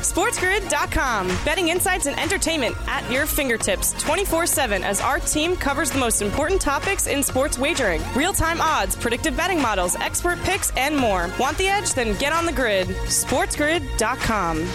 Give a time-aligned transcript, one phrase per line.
[0.00, 1.28] SportsGrid.com.
[1.44, 6.22] Betting insights and entertainment at your fingertips 24 7 as our team covers the most
[6.22, 11.30] important topics in sports wagering real time odds, predictive betting models, expert picks, and more.
[11.38, 11.92] Want the edge?
[11.92, 12.88] Then get on the grid.
[12.88, 14.66] SportsGrid.com.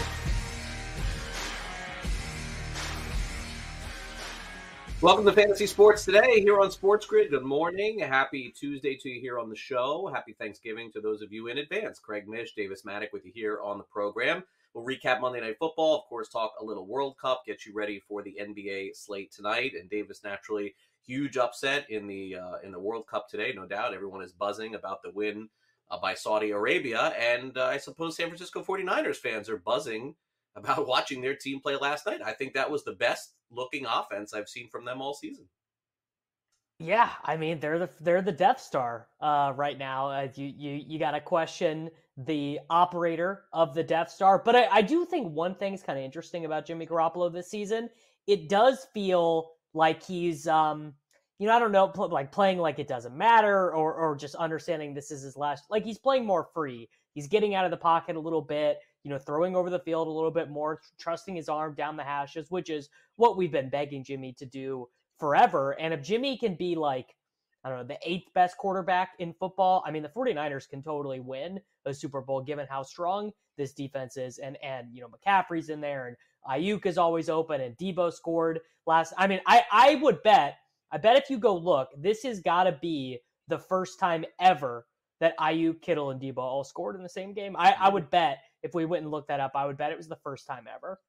[5.01, 7.29] Welcome to Fantasy Sports Today here on Sports Grid.
[7.29, 7.99] Good morning.
[7.99, 10.09] Happy Tuesday to you here on the show.
[10.13, 11.99] Happy Thanksgiving to those of you in advance.
[11.99, 14.43] Craig Mish, Davis Mattek with you here on the program.
[14.75, 18.01] We'll recap Monday Night Football, of course, talk a little World Cup, get you ready
[18.05, 19.71] for the NBA slate tonight.
[19.73, 23.93] And Davis, naturally, huge upset in the uh, in the World Cup today, no doubt.
[23.93, 25.47] Everyone is buzzing about the win
[25.89, 30.13] uh, by Saudi Arabia, and uh, I suppose San Francisco 49ers fans are buzzing
[30.57, 32.19] about watching their team play last night.
[32.23, 35.45] I think that was the best looking offense I've seen from them all season.
[36.79, 40.09] Yeah, I mean they're the they're the Death Star uh, right now.
[40.09, 44.67] Uh, you you you got to question the operator of the Death Star, but I,
[44.71, 47.89] I do think one thing is kind of interesting about Jimmy Garoppolo this season.
[48.27, 50.93] It does feel like he's um
[51.37, 54.35] you know I don't know pl- like playing like it doesn't matter or or just
[54.35, 56.89] understanding this is his last like he's playing more free.
[57.13, 60.07] He's getting out of the pocket a little bit you know, throwing over the field
[60.07, 63.69] a little bit more, trusting his arm down the hashes, which is what we've been
[63.69, 64.87] begging Jimmy to do
[65.19, 65.79] forever.
[65.79, 67.15] And if Jimmy can be like,
[67.65, 71.19] I don't know, the eighth best quarterback in football, I mean, the 49ers can totally
[71.19, 74.37] win a Super Bowl given how strong this defense is.
[74.37, 76.15] And, and, you know, McCaffrey's in there and
[76.47, 79.13] Aiyuk is always open and Deebo scored last.
[79.17, 80.57] I mean, I, I would bet,
[80.91, 83.17] I bet if you go look, this has got to be
[83.47, 84.85] the first time ever
[85.19, 87.55] that Aiyuk, Kittle, and Deebo all scored in the same game.
[87.57, 89.97] I, I would bet if we went and looked that up, I would bet it
[89.97, 90.99] was the first time ever.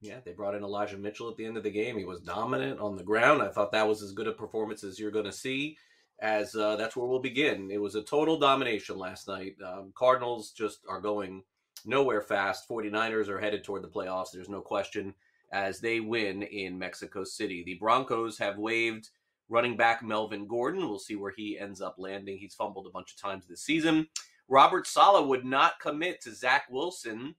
[0.00, 1.98] Yeah, they brought in Elijah Mitchell at the end of the game.
[1.98, 3.42] He was dominant on the ground.
[3.42, 5.76] I thought that was as good a performance as you're going to see.
[6.20, 7.70] As uh, that's where we'll begin.
[7.70, 9.56] It was a total domination last night.
[9.64, 11.42] Um, Cardinals just are going
[11.86, 12.68] nowhere fast.
[12.68, 14.32] 49ers are headed toward the playoffs.
[14.32, 15.14] There's no question
[15.52, 17.62] as they win in Mexico City.
[17.64, 19.08] The Broncos have waived
[19.48, 20.88] running back Melvin Gordon.
[20.88, 22.38] We'll see where he ends up landing.
[22.38, 24.06] He's fumbled a bunch of times this season.
[24.48, 27.34] Robert Saleh would not commit to Zach Wilson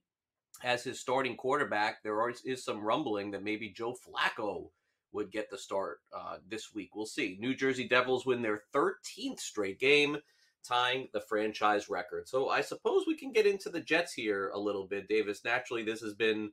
[0.62, 2.02] as his starting quarterback.
[2.02, 4.70] There is some rumbling that maybe Joe Flacco
[5.12, 6.94] would get the start uh, this week.
[6.94, 7.36] We'll see.
[7.40, 10.16] New Jersey Devils win their 13th straight game,
[10.64, 12.28] tying the franchise record.
[12.28, 15.44] So I suppose we can get into the Jets here a little bit, Davis.
[15.44, 16.50] Naturally, this has been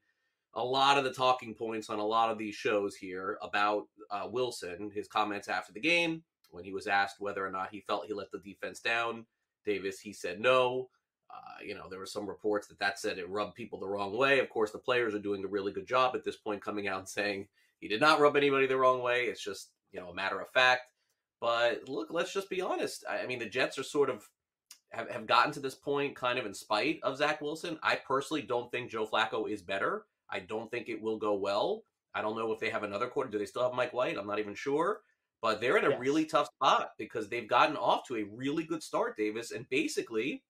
[0.56, 4.28] a lot of the talking points on a lot of these shows here about uh,
[4.30, 8.08] Wilson, his comments after the game, when he was asked whether or not he felt
[8.08, 9.26] he let the defense down.
[9.66, 10.90] Davis, he said no.
[11.31, 14.18] Uh, you know, there were some reports that that said it rubbed people the wrong
[14.18, 14.40] way.
[14.40, 17.00] Of course, the players are doing a really good job at this point, coming out
[17.00, 17.47] and saying
[17.79, 19.25] he did not rub anybody the wrong way.
[19.25, 20.91] It's just you know a matter of fact.
[21.41, 23.06] But look, let's just be honest.
[23.09, 24.28] I, I mean, the Jets are sort of
[24.91, 27.79] have, have gotten to this point kind of in spite of Zach Wilson.
[27.84, 30.06] I personally don't think Joe Flacco is better.
[30.29, 31.84] I don't think it will go well.
[32.13, 33.29] I don't know if they have another quarter.
[33.29, 34.17] Do they still have Mike White?
[34.17, 35.01] I'm not even sure.
[35.41, 36.00] But they're in a yes.
[36.00, 39.51] really tough spot because they've gotten off to a really good start, Davis.
[39.51, 40.44] And basically,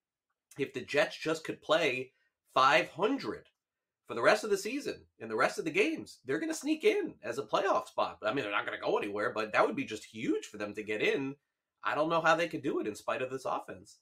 [0.57, 2.11] if the Jets just could play
[2.55, 3.48] 500
[4.09, 6.57] for the rest of the season and the rest of the games, they're going to
[6.57, 8.17] sneak in as a playoff spot.
[8.25, 10.57] I mean, they're not going to go anywhere, but that would be just huge for
[10.57, 11.35] them to get in.
[11.83, 13.99] I don't know how they could do it in spite of this offense.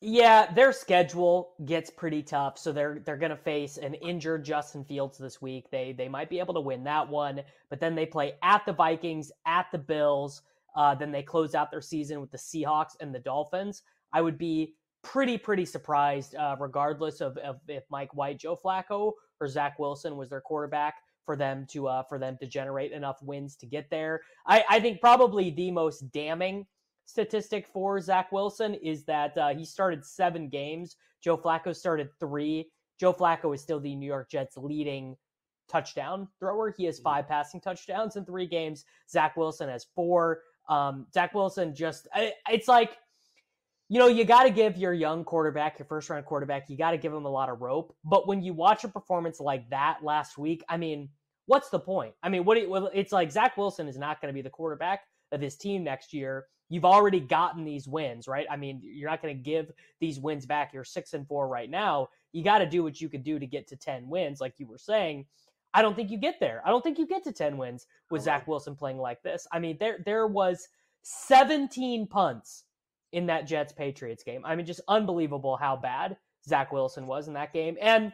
[0.00, 4.84] Yeah, their schedule gets pretty tough, so they're they're going to face an injured Justin
[4.84, 5.70] Fields this week.
[5.72, 8.72] They they might be able to win that one, but then they play at the
[8.72, 10.42] Vikings, at the Bills.
[10.76, 13.82] Uh, then they close out their season with the Seahawks and the Dolphins.
[14.12, 14.74] I would be
[15.04, 20.16] pretty pretty surprised, uh, regardless of, of, if Mike White, Joe Flacco, or Zach Wilson
[20.16, 23.88] was their quarterback for them to uh, for them to generate enough wins to get
[23.90, 24.22] there.
[24.46, 26.66] I, I think probably the most damning
[27.06, 30.96] statistic for Zach Wilson is that uh, he started seven games.
[31.22, 32.70] Joe Flacco started three.
[32.98, 35.16] Joe Flacco is still the New York Jets' leading
[35.68, 36.74] touchdown thrower.
[36.76, 37.04] He has mm-hmm.
[37.04, 38.84] five passing touchdowns in three games.
[39.10, 40.40] Zach Wilson has four.
[40.68, 42.08] Um, Zach Wilson just,
[42.48, 42.96] it's like,
[43.88, 46.92] you know, you got to give your young quarterback, your first round quarterback, you got
[46.92, 47.94] to give him a lot of rope.
[48.04, 51.10] But when you watch a performance like that last week, I mean,
[51.46, 52.14] what's the point?
[52.22, 55.00] I mean, what well, it's like Zach Wilson is not going to be the quarterback
[55.32, 56.46] of this team next year.
[56.70, 58.46] You've already gotten these wins, right?
[58.50, 59.70] I mean, you're not going to give
[60.00, 60.72] these wins back.
[60.72, 62.08] You're six and four right now.
[62.32, 64.66] You got to do what you could do to get to 10 wins, like you
[64.66, 65.26] were saying.
[65.74, 66.62] I don't think you get there.
[66.64, 69.46] I don't think you get to 10 wins with Zach Wilson playing like this.
[69.52, 70.68] I mean, there there was
[71.02, 72.64] 17 punts
[73.14, 74.42] in that Jets Patriots game.
[74.44, 76.16] I mean, just unbelievable how bad
[76.46, 77.76] Zach Wilson was in that game.
[77.80, 78.12] And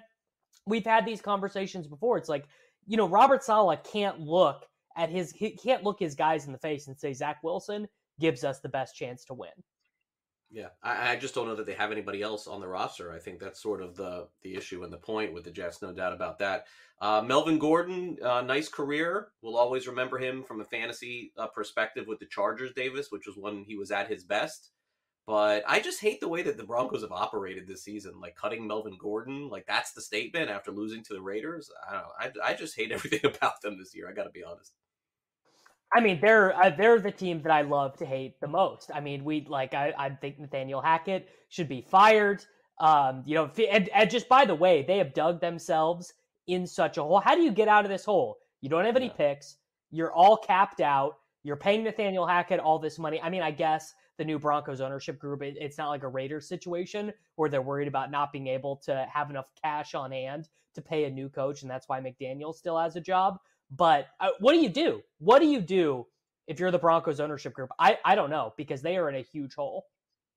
[0.66, 2.18] we've had these conversations before.
[2.18, 2.44] It's like,
[2.86, 4.66] you know, Robert Saleh can't look
[4.96, 7.88] at his he can't look his guys in the face and say Zach Wilson
[8.20, 9.50] gives us the best chance to win.
[10.52, 13.12] Yeah, I, I, just don't know that they have anybody else on the roster.
[13.12, 15.92] I think that's sort of the the issue and the point with the Jets, no
[15.92, 16.66] doubt about that.
[17.00, 19.28] Uh, Melvin Gordon, uh, nice career.
[19.42, 23.36] We'll always remember him from a fantasy uh, perspective with the Chargers, Davis, which was
[23.38, 24.72] when he was at his best.
[25.30, 28.66] But I just hate the way that the Broncos have operated this season, like cutting
[28.66, 29.48] Melvin Gordon.
[29.48, 31.70] Like that's the statement after losing to the Raiders.
[31.88, 32.42] I don't know.
[32.44, 34.10] I, I just hate everything about them this year.
[34.10, 34.72] I got to be honest.
[35.94, 38.90] I mean, they're uh, they're the team that I love to hate the most.
[38.92, 42.44] I mean, we like I, I think Nathaniel Hackett should be fired.
[42.80, 46.12] Um, you know, and, and just by the way, they have dug themselves
[46.48, 47.20] in such a hole.
[47.20, 48.38] How do you get out of this hole?
[48.62, 49.12] You don't have any yeah.
[49.34, 49.58] picks.
[49.92, 51.18] You're all capped out.
[51.42, 53.20] You're paying Nathaniel Hackett all this money.
[53.20, 56.46] I mean, I guess the new Broncos ownership group, it, it's not like a Raiders
[56.48, 60.82] situation where they're worried about not being able to have enough cash on hand to
[60.82, 63.38] pay a new coach, and that's why McDaniel still has a job.
[63.70, 65.02] But uh, what do you do?
[65.18, 66.06] What do you do
[66.46, 67.70] if you're the Broncos ownership group?
[67.78, 69.86] I, I don't know because they are in a huge hole.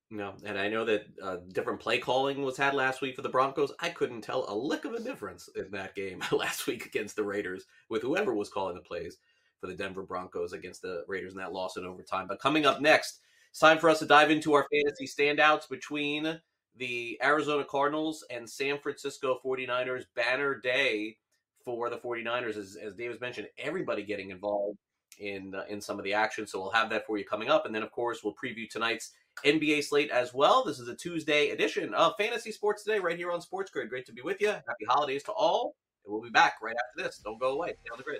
[0.09, 3.29] No, and I know that uh, different play calling was had last week for the
[3.29, 3.73] Broncos.
[3.79, 7.23] I couldn't tell a lick of a difference in that game last week against the
[7.23, 9.17] Raiders with whoever was calling the plays
[9.63, 12.27] for the Denver Broncos against the Raiders in that loss in overtime.
[12.27, 16.41] But coming up next, it's time for us to dive into our fantasy standouts between
[16.75, 21.15] the Arizona Cardinals and San Francisco 49ers banner day
[21.63, 24.77] for the 49ers, as, as Davis mentioned, everybody getting involved
[25.17, 26.45] in uh, in some of the action.
[26.45, 29.11] So we'll have that for you coming up, and then of course we'll preview tonight's
[29.45, 30.65] NBA slate as well.
[30.65, 33.87] This is a Tuesday edition of Fantasy Sports Today right here on Sports Grid.
[33.87, 34.49] Great to be with you.
[34.49, 37.21] Happy holidays to all, and we'll be back right after this.
[37.23, 37.69] Don't go away.
[37.81, 38.19] Stay on the grid.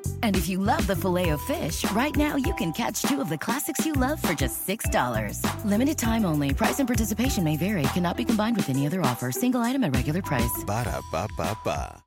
[0.23, 3.29] And if you love the filet of fish, right now you can catch two of
[3.29, 5.65] the classics you love for just $6.
[5.65, 6.53] Limited time only.
[6.53, 7.83] Price and participation may vary.
[7.93, 9.31] Cannot be combined with any other offer.
[9.31, 10.63] Single item at regular price.
[10.65, 12.03] Ba da ba ba ba.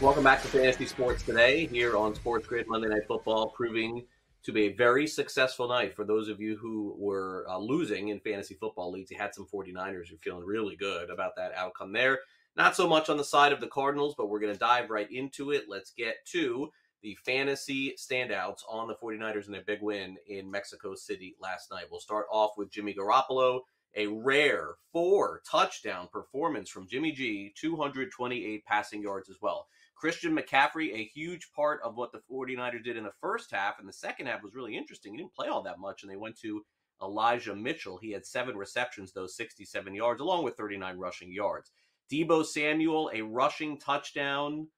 [0.00, 4.02] Welcome back to Fantasy Sports today here on Sports Grid Monday Night Football, proving
[4.42, 8.20] to be a very successful night for those of you who were uh, losing in
[8.20, 9.10] fantasy football leagues.
[9.10, 10.08] You had some 49ers.
[10.08, 12.20] who are feeling really good about that outcome there.
[12.56, 15.10] Not so much on the side of the Cardinals, but we're going to dive right
[15.10, 15.64] into it.
[15.68, 16.70] Let's get to
[17.02, 21.86] the fantasy standouts on the 49ers and their big win in Mexico City last night.
[21.90, 23.60] We'll start off with Jimmy Garoppolo,
[23.96, 29.68] a rare four touchdown performance from Jimmy G, 228 passing yards as well.
[30.00, 33.78] Christian McCaffrey, a huge part of what the 49ers did in the first half.
[33.78, 35.12] And the second half was really interesting.
[35.12, 36.64] He didn't play all that much, and they went to
[37.02, 37.98] Elijah Mitchell.
[37.98, 41.70] He had seven receptions, those 67 yards, along with 39 rushing yards.
[42.12, 44.68] Deebo Samuel, a rushing touchdown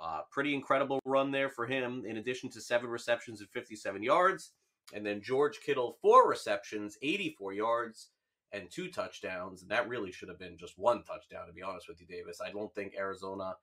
[0.00, 4.52] Uh, pretty incredible run there for him, in addition to seven receptions and 57 yards.
[4.94, 8.10] And then George Kittle, four receptions, 84 yards,
[8.52, 9.62] and two touchdowns.
[9.62, 12.40] And that really should have been just one touchdown, to be honest with you, Davis.
[12.40, 13.54] I don't think Arizona,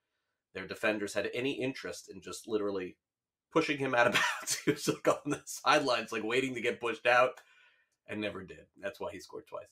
[0.56, 2.98] their defenders, had any interest in just literally
[3.52, 4.60] pushing him out of bounds.
[4.66, 7.42] he was like on the sidelines, like waiting to get pushed out,
[8.08, 8.66] and never did.
[8.82, 9.68] That's why he scored twice.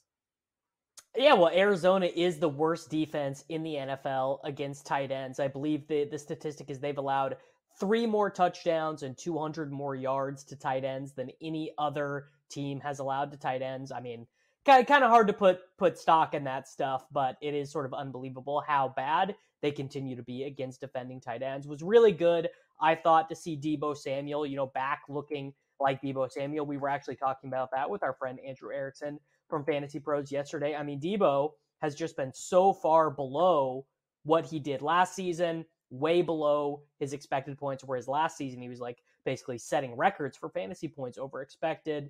[1.16, 5.40] Yeah, well, Arizona is the worst defense in the NFL against tight ends.
[5.40, 7.38] I believe the, the statistic is they've allowed
[7.80, 13.00] three more touchdowns and 200 more yards to tight ends than any other team has
[13.00, 13.92] allowed to tight ends.
[13.92, 14.26] I mean,
[14.66, 17.94] kind of hard to put put stock in that stuff, but it is sort of
[17.94, 21.66] unbelievable how bad they continue to be against defending tight ends.
[21.66, 22.50] Was really good,
[22.82, 26.66] I thought, to see Deebo Samuel, you know, back looking like Deebo Samuel.
[26.66, 30.76] We were actually talking about that with our friend Andrew Erickson from Fantasy Pros yesterday.
[30.76, 31.52] I mean, Deebo
[31.82, 33.86] has just been so far below
[34.24, 37.86] what he did last season, way below his expected points.
[37.86, 42.10] Whereas last season he was like basically setting records for fantasy points over expected.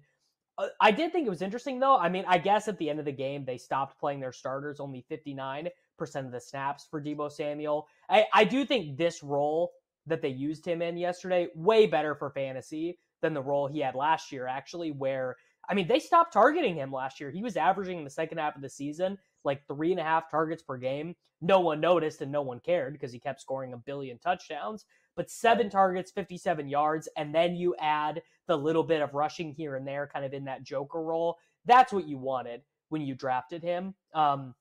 [0.58, 1.98] Uh, I did think it was interesting though.
[1.98, 4.80] I mean, I guess at the end of the game they stopped playing their starters,
[4.80, 5.70] only 59%
[6.06, 7.88] of the snaps for Deebo Samuel.
[8.10, 9.72] I, I do think this role
[10.06, 13.96] that they used him in yesterday way better for fantasy than the role he had
[13.96, 15.38] last year, actually, where
[15.70, 17.32] I mean, they stopped targeting him last year.
[17.32, 20.30] He was averaging in the second half of the season like three and a half
[20.30, 21.16] targets per game.
[21.42, 24.86] No one noticed and no one cared because he kept scoring a billion touchdowns.
[25.16, 29.76] But seven targets, 57 yards, and then you add the little bit of rushing here
[29.76, 31.38] and there, kind of in that Joker role.
[31.66, 33.94] That's what you wanted when you drafted him.
[34.14, 34.56] Um,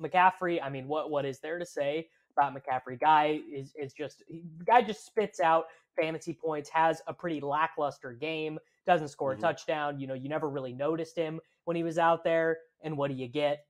[0.00, 3.00] McCaffrey, I mean, what what is there to say about McCaffrey?
[3.00, 4.22] Guy is is just
[4.64, 5.66] guy just spits out
[6.00, 9.44] fantasy points, has a pretty lackluster game, doesn't score mm-hmm.
[9.44, 10.00] a touchdown.
[10.00, 12.58] You know, you never really noticed him when he was out there.
[12.82, 13.66] And what do you get?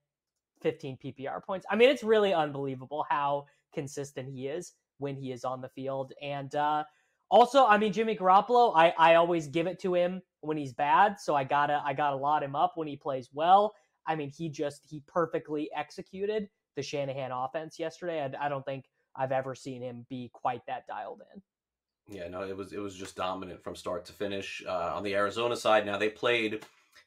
[0.63, 1.67] 15 PPR points.
[1.71, 6.13] I mean, it's really unbelievable how consistent he is when he is on the field.
[6.23, 6.85] And uh,
[7.31, 11.19] also, I mean, Jimmy Garoppolo, I, I always give it to him when he's bad.
[11.19, 13.75] So I gotta I gotta lot him up when he plays well.
[14.07, 18.23] I mean, he just he perfectly executed the Shanahan offense yesterday.
[18.23, 21.43] I, I don't think I've ever seen him be quite that dialed in.
[22.09, 24.63] Yeah, no, it was it was just dominant from start to finish.
[24.67, 26.65] Uh, on the Arizona side, now they played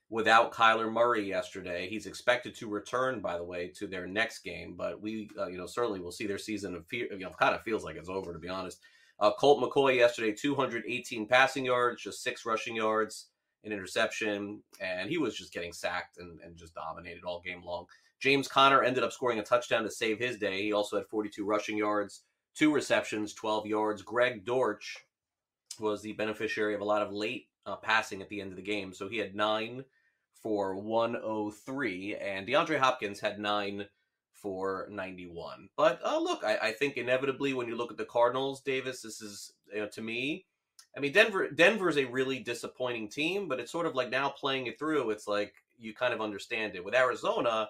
[0.09, 1.87] without Kyler Murray yesterday.
[1.89, 5.57] He's expected to return, by the way, to their next game, but we, uh, you
[5.57, 7.07] know, certainly will see their season of fear.
[7.11, 8.79] You know, kind of feels like it's over to be honest.
[9.19, 13.27] Uh, Colt McCoy yesterday, 218 passing yards, just six rushing yards,
[13.65, 17.85] an interception, and he was just getting sacked and, and just dominated all game long.
[18.19, 20.63] James Conner ended up scoring a touchdown to save his day.
[20.63, 22.23] He also had 42 rushing yards,
[22.55, 24.01] two receptions, 12 yards.
[24.01, 24.97] Greg Dortch
[25.79, 28.63] was the beneficiary of a lot of late uh, passing at the end of the
[28.63, 28.93] game.
[28.93, 29.83] So he had nine
[30.41, 33.85] for 103, and DeAndre Hopkins had nine
[34.31, 35.69] for 91.
[35.75, 39.21] But uh, look, I, I, think inevitably when you look at the Cardinals, Davis, this
[39.21, 40.45] is you know, to me.
[40.95, 41.49] I mean, Denver.
[41.49, 45.09] Denver is a really disappointing team, but it's sort of like now playing it through.
[45.11, 46.85] It's like you kind of understand it.
[46.85, 47.69] With Arizona,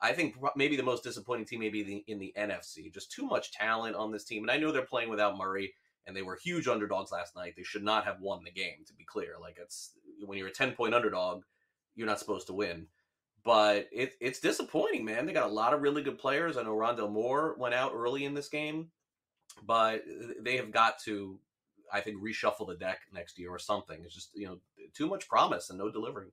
[0.00, 2.92] I think maybe the most disappointing team maybe the, in the NFC.
[2.92, 5.74] Just too much talent on this team, and I know they're playing without Murray,
[6.06, 7.54] and they were huge underdogs last night.
[7.56, 9.34] They should not have won the game, to be clear.
[9.40, 9.92] Like it's
[10.24, 11.42] when you're a ten point underdog,
[11.94, 12.86] you're not supposed to win.
[13.42, 15.24] But it, it's disappointing, man.
[15.24, 16.56] They got a lot of really good players.
[16.56, 18.90] I know Rondale Moore went out early in this game,
[19.62, 20.02] but
[20.40, 21.38] they have got to,
[21.92, 24.00] I think, reshuffle the deck next year or something.
[24.04, 24.58] It's just you know
[24.94, 26.32] too much promise and no delivery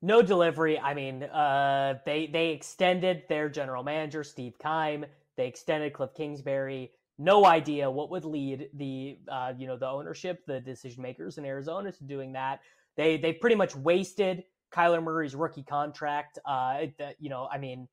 [0.00, 0.78] no delivery.
[0.78, 5.04] I mean, uh, they they extended their general manager Steve Keim.
[5.36, 6.92] They extended Cliff Kingsbury.
[7.18, 11.44] No idea what would lead the uh, you know the ownership, the decision makers in
[11.44, 12.60] Arizona to doing that.
[12.96, 16.38] They they pretty much wasted Kyler Murray's rookie contract.
[16.44, 16.86] Uh,
[17.18, 17.88] you know, I mean,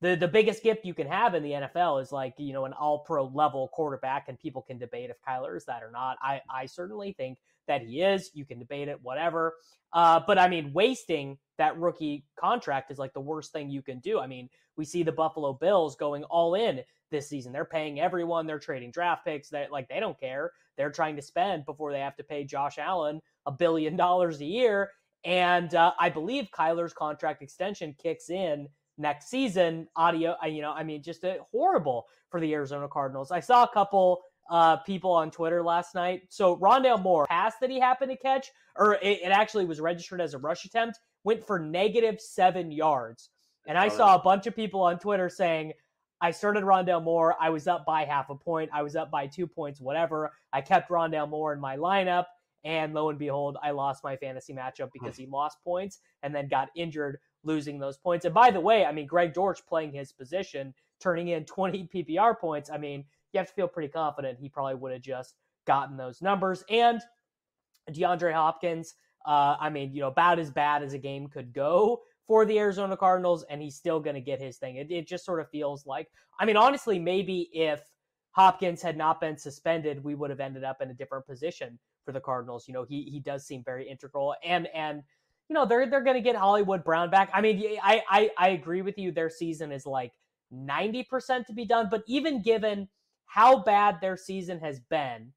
[0.00, 2.72] the the biggest gift you can have in the NFL is like you know an
[2.72, 6.18] All Pro level quarterback, and people can debate if Kyler is that or not.
[6.22, 8.30] I I certainly think that he is.
[8.34, 9.54] You can debate it, whatever.
[9.92, 13.98] Uh, but I mean, wasting that rookie contract is like the worst thing you can
[14.00, 14.20] do.
[14.20, 17.52] I mean, we see the Buffalo Bills going all in this season.
[17.52, 18.46] They're paying everyone.
[18.46, 19.48] They're trading draft picks.
[19.50, 20.52] That like they don't care.
[20.76, 24.44] They're trying to spend before they have to pay Josh Allen a billion dollars a
[24.44, 24.90] year.
[25.24, 29.88] And uh, I believe Kyler's contract extension kicks in next season.
[29.96, 33.30] Audio, uh, you know, I mean, just a, horrible for the Arizona Cardinals.
[33.30, 36.22] I saw a couple uh, people on Twitter last night.
[36.28, 40.20] So Rondale Moore pass that he happened to catch, or it, it, actually was registered
[40.20, 43.30] as a rush attempt, went for negative seven yards.
[43.66, 45.72] And I saw a bunch of people on Twitter saying,
[46.20, 47.36] I started Rondale Moore.
[47.38, 48.70] I was up by half a point.
[48.72, 50.32] I was up by two points, whatever.
[50.52, 52.24] I kept Rondale Moore in my lineup.
[52.64, 56.48] And lo and behold, I lost my fantasy matchup because he lost points and then
[56.48, 58.24] got injured losing those points.
[58.24, 62.38] And by the way, I mean, Greg Dortch playing his position, turning in 20 PPR
[62.38, 62.70] points.
[62.70, 65.34] I mean, you have to feel pretty confident he probably would have just
[65.66, 66.64] gotten those numbers.
[66.70, 67.00] And
[67.90, 68.94] DeAndre Hopkins,
[69.26, 72.58] uh, I mean, you know, about as bad as a game could go for the
[72.58, 74.76] Arizona Cardinals, and he's still going to get his thing.
[74.76, 77.80] It, it just sort of feels like, I mean, honestly, maybe if
[78.32, 82.12] Hopkins had not been suspended, we would have ended up in a different position for
[82.12, 82.68] the Cardinals.
[82.68, 85.02] You know, he he does seem very integral, and and
[85.48, 87.30] you know they're they're going to get Hollywood Brown back.
[87.32, 89.12] I mean, I, I I agree with you.
[89.12, 90.12] Their season is like
[90.50, 92.88] ninety percent to be done, but even given
[93.26, 95.32] how bad their season has been,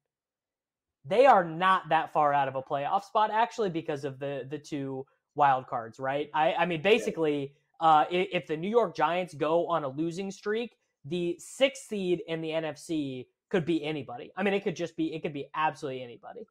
[1.04, 4.58] they are not that far out of a playoff spot actually because of the the
[4.58, 6.30] two wild cards, right?
[6.34, 10.76] I I mean, basically, uh, if the New York Giants go on a losing streak,
[11.04, 14.30] the sixth seed in the NFC could be anybody.
[14.36, 16.46] I mean, it could just be it could be absolutely anybody.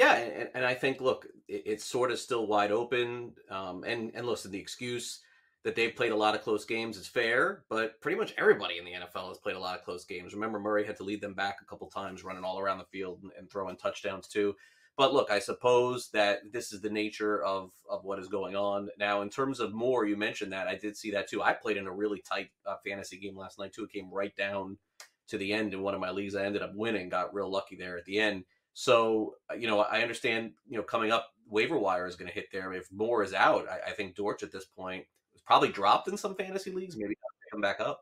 [0.00, 3.34] Yeah, and, and I think look, it, it's sort of still wide open.
[3.50, 5.20] Um, and and listen, the excuse
[5.62, 8.86] that they've played a lot of close games is fair, but pretty much everybody in
[8.86, 10.32] the NFL has played a lot of close games.
[10.32, 13.18] Remember, Murray had to lead them back a couple times, running all around the field
[13.22, 14.54] and, and throwing touchdowns too.
[14.96, 18.88] But look, I suppose that this is the nature of of what is going on
[18.98, 19.20] now.
[19.20, 21.42] In terms of more, you mentioned that I did see that too.
[21.42, 23.84] I played in a really tight uh, fantasy game last night too.
[23.84, 24.78] It came right down
[25.28, 26.34] to the end in one of my leagues.
[26.34, 28.44] I ended up winning, got real lucky there at the end.
[28.80, 32.34] So, uh, you know, I understand, you know, coming up, waiver wire is going to
[32.34, 32.72] hit there.
[32.72, 36.16] If Moore is out, I, I think Dortch at this point is probably dropped in
[36.16, 37.14] some fantasy leagues, maybe
[37.52, 38.00] come back up.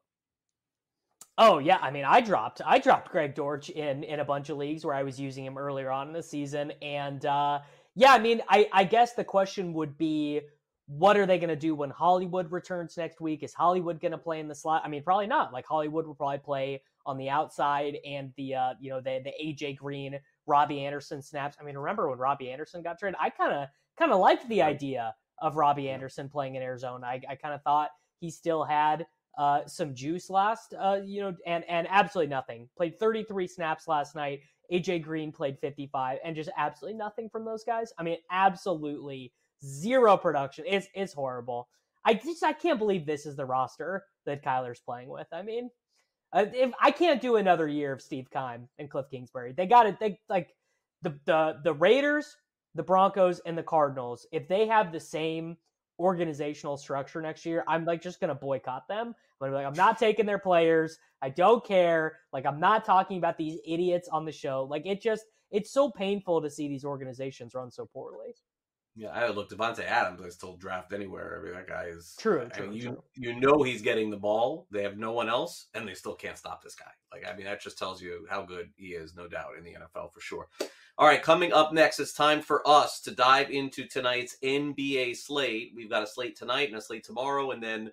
[1.36, 4.56] Oh yeah, I mean, I dropped I dropped Greg Dortch in in a bunch of
[4.56, 7.58] leagues where I was using him earlier on in the season, and uh,
[7.96, 10.42] yeah, I mean, I I guess the question would be,
[10.86, 13.42] what are they going to do when Hollywood returns next week?
[13.42, 14.82] Is Hollywood going to play in the slot?
[14.84, 15.52] I mean, probably not.
[15.52, 19.32] Like Hollywood will probably play on the outside, and the uh, you know the the
[19.44, 21.56] AJ Green Robbie Anderson snaps.
[21.60, 23.18] I mean, remember when Robbie Anderson got traded?
[23.20, 27.06] I kind of kind of liked the idea of Robbie Anderson playing in Arizona.
[27.06, 27.90] I, I kind of thought
[28.20, 29.06] he still had
[29.38, 32.68] uh, some juice last, uh, you know, and and absolutely nothing.
[32.76, 34.40] Played 33 snaps last night.
[34.72, 37.92] AJ Green played 55, and just absolutely nothing from those guys.
[37.98, 39.32] I mean, absolutely
[39.64, 40.64] zero production.
[40.66, 41.68] It's it's horrible.
[42.04, 45.26] I just I can't believe this is the roster that Kyler's playing with.
[45.32, 45.70] I mean,
[46.32, 49.86] uh, if I can't do another year of Steve Keim and Cliff Kingsbury, they got
[49.86, 49.98] it.
[49.98, 50.54] They like
[51.02, 52.36] the the the Raiders,
[52.74, 54.26] the Broncos, and the Cardinals.
[54.32, 55.56] If they have the same
[55.98, 59.14] organizational structure next year, I'm like just gonna boycott them.
[59.40, 60.98] I'm like, I'm not taking their players.
[61.22, 62.18] I don't care.
[62.32, 64.66] Like, I'm not talking about these idiots on the show.
[64.68, 68.34] Like, it just it's so painful to see these organizations run so poorly.
[68.98, 70.20] Yeah, I look Davante Adams.
[70.20, 71.38] I still draft anywhere.
[71.38, 72.42] I mean, that guy is true.
[72.42, 73.02] I true, mean, you true.
[73.14, 74.66] you know he's getting the ball.
[74.72, 76.90] They have no one else, and they still can't stop this guy.
[77.12, 79.74] Like, I mean, that just tells you how good he is, no doubt, in the
[79.74, 80.48] NFL for sure.
[80.98, 85.70] All right, coming up next, it's time for us to dive into tonight's NBA slate.
[85.76, 87.92] We've got a slate tonight and a slate tomorrow, and then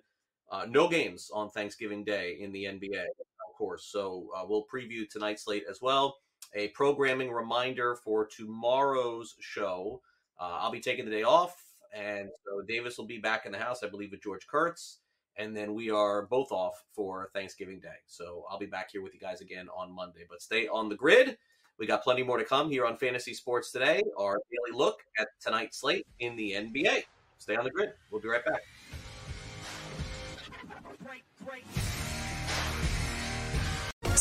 [0.50, 3.84] uh, no games on Thanksgiving Day in the NBA, of course.
[3.92, 6.16] So uh, we'll preview tonight's slate as well.
[6.56, 10.00] A programming reminder for tomorrow's show.
[10.38, 11.56] Uh, I'll be taking the day off,
[11.94, 14.98] and so Davis will be back in the house, I believe, with George Kurtz.
[15.38, 17.96] And then we are both off for Thanksgiving Day.
[18.06, 20.24] So I'll be back here with you guys again on Monday.
[20.28, 21.36] But stay on the grid.
[21.78, 25.28] We got plenty more to come here on Fantasy Sports Today, our daily look at
[25.40, 27.02] tonight's slate in the NBA.
[27.36, 27.92] Stay on the grid.
[28.10, 28.62] We'll be right back.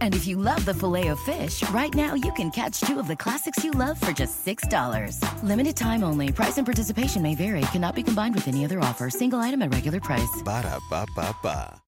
[0.00, 3.08] And if you love the filet of fish, right now you can catch two of
[3.08, 5.42] the classics you love for just $6.
[5.42, 6.32] Limited time only.
[6.32, 7.62] Price and participation may vary.
[7.72, 9.08] Cannot be combined with any other offer.
[9.08, 10.42] Single item at regular price.
[10.44, 11.82] Ba da ba ba ba.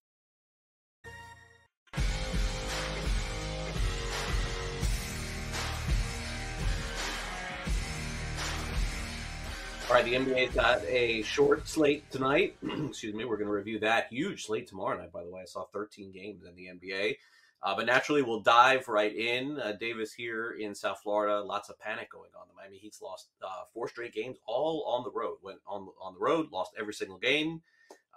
[9.92, 12.56] All right, the NBA's got a short slate tonight.
[12.88, 13.26] Excuse me.
[13.26, 15.12] We're going to review that huge slate tomorrow night.
[15.12, 17.16] By the way, I saw 13 games in the NBA.
[17.62, 19.60] Uh, but naturally, we'll dive right in.
[19.60, 21.40] Uh, Davis here in South Florida.
[21.40, 22.48] Lots of panic going on.
[22.48, 25.36] The Miami Heat's lost uh, four straight games, all on the road.
[25.42, 27.62] Went on on the road, lost every single game.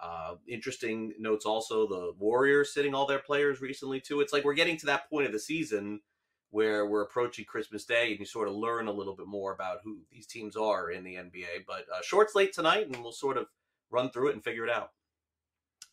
[0.02, 1.86] Uh, interesting notes also.
[1.86, 4.20] The Warriors sitting all their players recently too.
[4.20, 6.00] It's like we're getting to that point of the season
[6.50, 9.78] where we're approaching Christmas Day, and you sort of learn a little bit more about
[9.84, 11.66] who these teams are in the NBA.
[11.66, 13.46] But uh, short slate tonight, and we'll sort of
[13.90, 14.90] run through it and figure it out.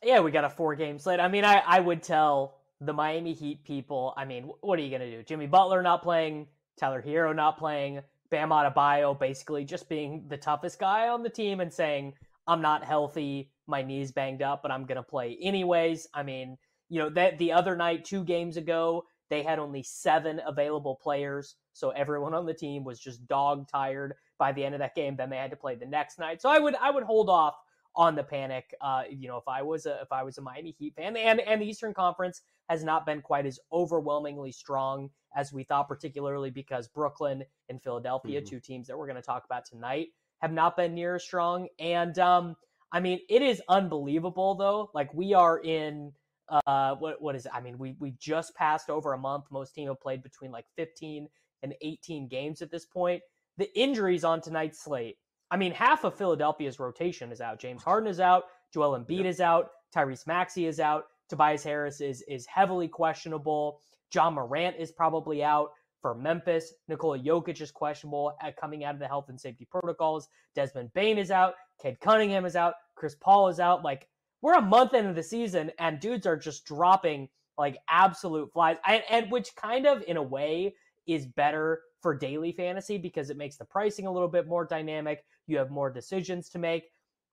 [0.04, 1.20] Yeah, we got a four game slate.
[1.20, 4.90] I mean, I, I would tell the Miami Heat people, I mean, what are you
[4.90, 5.24] going to do?
[5.24, 10.80] Jimmy Butler not playing, Tyler Herro not playing, Bam Adebayo basically just being the toughest
[10.80, 12.14] guy on the team and saying,
[12.48, 16.08] I'm not healthy, my knee's banged up, but I'm going to play anyways.
[16.14, 16.58] I mean,
[16.90, 21.56] you know, that the other night, two games ago, they had only seven available players.
[21.74, 25.16] So everyone on the team was just dog tired by the end of that game.
[25.16, 26.42] Then they had to play the next night.
[26.42, 27.56] So I would I would hold off
[27.96, 28.74] on the panic.
[28.82, 31.40] Uh, you know, if I was a if I was a Miami Heat fan, and
[31.42, 36.50] and the Eastern Conference has not been quite as overwhelmingly strong as we thought, particularly
[36.50, 38.50] because Brooklyn and Philadelphia, mm-hmm.
[38.50, 40.10] two teams that we're going to talk about tonight,
[40.42, 41.68] have not been near as strong.
[41.80, 42.56] And um,
[42.92, 44.92] I mean, it is unbelievable though.
[44.94, 46.14] Like we are in
[46.50, 47.52] uh, what what is it?
[47.54, 49.46] I mean, we we just passed over a month.
[49.52, 51.28] Most teams have played between like 15
[51.64, 53.22] and 18 games at this point.
[53.58, 55.18] The injuries on tonight's slate
[55.54, 57.60] I mean, half of Philadelphia's rotation is out.
[57.60, 58.46] James Harden is out.
[58.74, 59.26] Joel Embiid yep.
[59.28, 59.70] is out.
[59.96, 61.04] Tyrese Maxey is out.
[61.30, 63.80] Tobias Harris is is heavily questionable.
[64.10, 65.70] John Morant is probably out
[66.02, 66.74] for Memphis.
[66.88, 70.28] Nikola Jokic is questionable at coming out of the health and safety protocols.
[70.56, 71.54] Desmond Bane is out.
[71.80, 72.74] Cade Cunningham is out.
[72.96, 73.84] Chris Paul is out.
[73.84, 74.08] Like
[74.42, 78.78] we're a month into the season and dudes are just dropping like absolute flies.
[78.88, 80.74] And, and which kind of in a way
[81.06, 85.24] is better for daily fantasy because it makes the pricing a little bit more dynamic.
[85.48, 86.90] You have more decisions to make.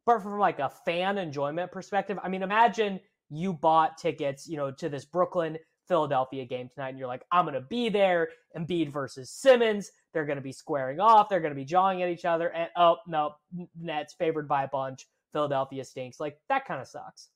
[0.06, 4.70] But from like a fan enjoyment perspective, I mean, imagine you bought tickets, you know,
[4.72, 8.28] to this Brooklyn Philadelphia game tonight, and you're like, I'm gonna be there.
[8.56, 9.90] Embiid versus Simmons.
[10.12, 11.28] They're gonna be squaring off.
[11.28, 12.48] They're gonna be jawing at each other.
[12.48, 13.34] And oh no,
[13.78, 15.06] Nets favored by a bunch.
[15.32, 16.18] Philadelphia stinks.
[16.18, 17.28] Like that kind of sucks.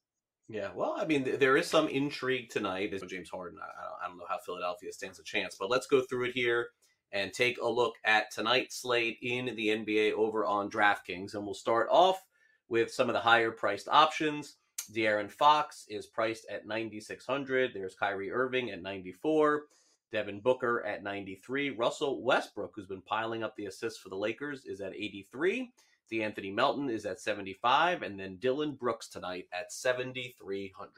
[0.49, 2.93] Yeah, well, I mean, there is some intrigue tonight.
[3.09, 6.33] James Harden, I don't know how Philadelphia stands a chance, but let's go through it
[6.35, 6.69] here
[7.15, 11.35] and take a look at tonight's slate in the NBA over on DraftKings.
[11.35, 12.23] And we'll start off
[12.69, 14.57] with some of the higher priced options.
[14.93, 17.73] De'Aaron Fox is priced at 9600.
[17.73, 19.67] There's Kyrie Irving at 94.
[20.13, 21.71] Devin Booker at 93.
[21.71, 25.73] Russell Westbrook, who's been piling up the assists for the Lakers, is at 83.
[26.13, 28.03] De'Anthony Melton is at 75.
[28.03, 30.91] And then Dillon Brooks tonight at 7,300.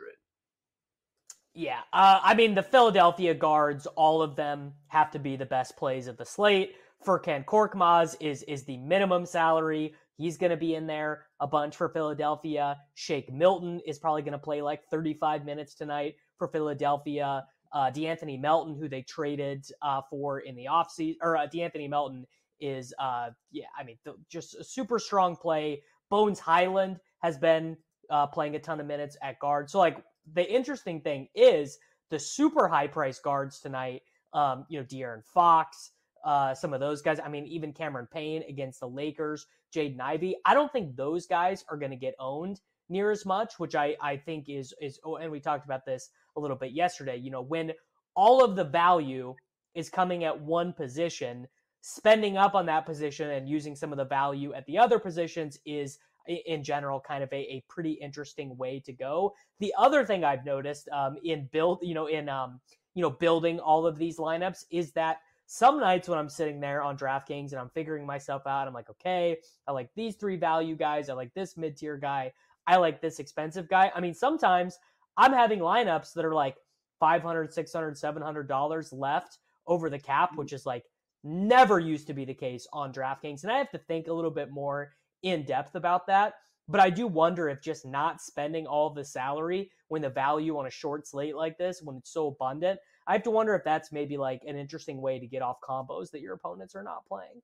[1.57, 5.75] Yeah, uh, I mean the Philadelphia guards, all of them have to be the best
[5.75, 6.75] plays of the slate.
[7.05, 9.95] Furkan Korkmaz is is the minimum salary.
[10.19, 12.77] He's going to be in there a bunch for Philadelphia.
[12.95, 17.47] Shake Milton is probably going to play like 35 minutes tonight for Philadelphia.
[17.73, 22.27] Uh, De'Anthony Melton, who they traded uh, for in the offseason, or uh, De'Anthony Melton
[22.61, 25.83] is, uh, yeah, I mean, th- just a super strong play.
[26.11, 27.77] Bones Hyland has been
[28.11, 29.69] uh, playing a ton of minutes at guard.
[29.69, 29.99] So, like,
[30.35, 31.79] the interesting thing is
[32.11, 34.03] the super high price guards tonight.
[34.33, 35.93] Um, you know, De'Aaron Fox,
[36.25, 37.19] uh, some of those guys.
[37.25, 40.37] I mean, even Cameron Payne against the Lakers, Jaden Ivey.
[40.45, 43.97] I don't think those guys are going to get owned near as much, which I
[44.01, 44.99] I think is is.
[45.05, 47.17] Oh, and we talked about this a little bit yesterday.
[47.17, 47.73] You know, when
[48.15, 49.35] all of the value
[49.75, 51.47] is coming at one position,
[51.83, 55.59] spending up on that position and using some of the value at the other positions
[55.65, 59.35] is in general kind of a, a pretty interesting way to go.
[59.61, 62.61] The other thing I've noticed um, in build, you know, in um,
[62.95, 66.83] you know, building all of these lineups is that some nights when I'm sitting there
[66.83, 69.37] on DraftKings and I'm figuring myself out, I'm like, okay,
[69.69, 72.33] I like these three value guys, I like this mid tier guy,
[72.67, 73.93] I like this expensive guy.
[73.95, 74.79] I mean, sometimes
[75.17, 76.57] I'm having lineups that are like
[76.99, 80.85] 500, 600, 700 dollars left over the cap, which is like
[81.23, 84.31] never used to be the case on DraftKings, and I have to think a little
[84.31, 84.93] bit more
[85.27, 86.35] in depth about that.
[86.69, 90.67] But I do wonder if just not spending all the salary when the value on
[90.67, 93.93] a short slate like this, when it's so abundant, I have to wonder if that's
[93.93, 97.43] maybe like an interesting way to get off combos that your opponents are not playing.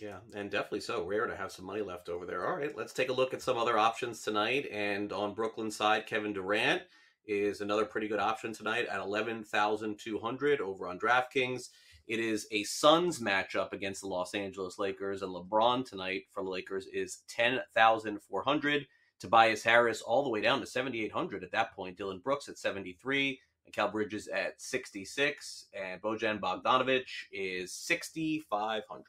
[0.00, 1.04] Yeah, and definitely so.
[1.04, 2.46] Rare to have some money left over there.
[2.46, 4.66] All right, let's take a look at some other options tonight.
[4.72, 6.82] And on Brooklyn side, Kevin Durant
[7.26, 11.68] is another pretty good option tonight at 11,200 over on DraftKings.
[12.08, 16.48] It is a Suns matchup against the Los Angeles Lakers, and LeBron tonight for the
[16.48, 18.86] Lakers is 10,400.
[19.20, 21.98] Tobias Harris all the way down to 7,800 at that point.
[21.98, 29.04] Dillon Brooks at 73, and Cal Bridges at 66, and Bojan Bogdanovic is 6,500.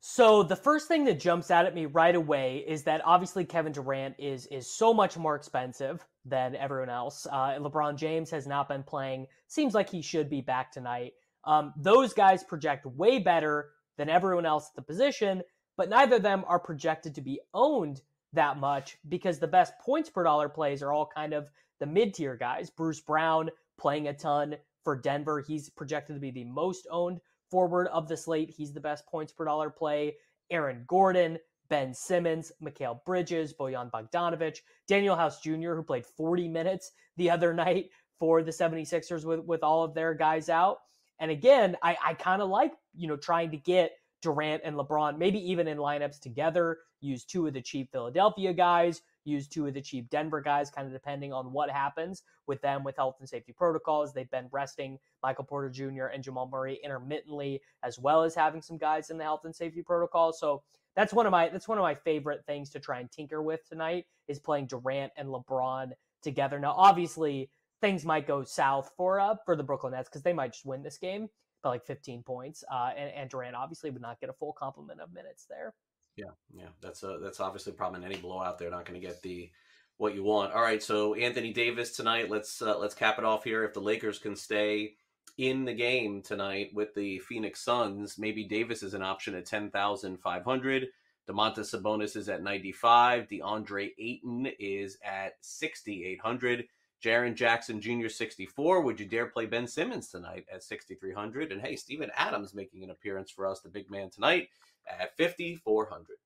[0.00, 3.72] So the first thing that jumps out at me right away is that obviously Kevin
[3.72, 7.26] Durant is is so much more expensive than everyone else.
[7.30, 9.26] Uh, LeBron James has not been playing.
[9.46, 11.12] Seems like he should be back tonight.
[11.44, 15.42] Um, those guys project way better than everyone else at the position,
[15.76, 20.10] but neither of them are projected to be owned that much because the best points
[20.10, 21.48] per dollar plays are all kind of
[21.80, 22.70] the mid tier guys.
[22.70, 25.40] Bruce Brown playing a ton for Denver.
[25.40, 28.50] He's projected to be the most owned forward of the slate.
[28.50, 30.16] He's the best points per dollar play.
[30.50, 36.92] Aaron Gordon, Ben Simmons, Mikal Bridges, Bojan Bogdanovic, Danuel House Jr., who played 40 minutes
[37.16, 40.78] the other night for the 76ers with, with all of their guys out.
[41.20, 45.18] And again, I, I kind of like, you know, trying to get Durant and LeBron,
[45.18, 49.74] maybe even in lineups together, use two of the cheap Philadelphia guys, use two of
[49.74, 53.28] the cheap Denver guys, kind of depending on what happens with them with health and
[53.28, 54.12] safety protocols.
[54.12, 56.06] They've been resting Michael Porter Jr.
[56.06, 59.82] and Jamal Murray intermittently, as well as having some guys in the health and safety
[59.82, 60.32] protocol.
[60.32, 60.62] So
[60.96, 63.66] that's one of my that's one of my favorite things to try and tinker with
[63.68, 66.58] tonight is playing Durant and LeBron together.
[66.58, 67.50] Now, obviously,
[67.80, 70.82] things might go south for uh, for the Brooklyn Nets because they might just win
[70.82, 71.28] this game
[71.62, 75.00] by like 15 points, uh, and, and Durant obviously would not get a full complement
[75.00, 75.74] of minutes there.
[76.16, 78.58] Yeah, yeah, that's a that's obviously a problem in any blowout.
[78.58, 79.50] They're not going to get the
[79.96, 80.52] what you want.
[80.52, 82.30] All right, so Anthony Davis tonight.
[82.30, 83.64] Let's uh, let's cap it off here.
[83.64, 84.94] If the Lakers can stay
[85.38, 89.70] in the game tonight with the Phoenix Suns, maybe Davis is an option at ten
[89.70, 90.88] thousand five hundred.
[91.28, 93.28] Domantas Sabonis is at ninety five.
[93.28, 96.64] DeAndre Ayton is at sixty eight hundred.
[97.02, 98.08] Jaren Jackson Jr.
[98.08, 98.82] 64.
[98.82, 101.52] Would you dare play Ben Simmons tonight at 6,300?
[101.52, 104.48] And hey, Steven Adams making an appearance for us, the big man tonight
[104.88, 106.16] at 5,400.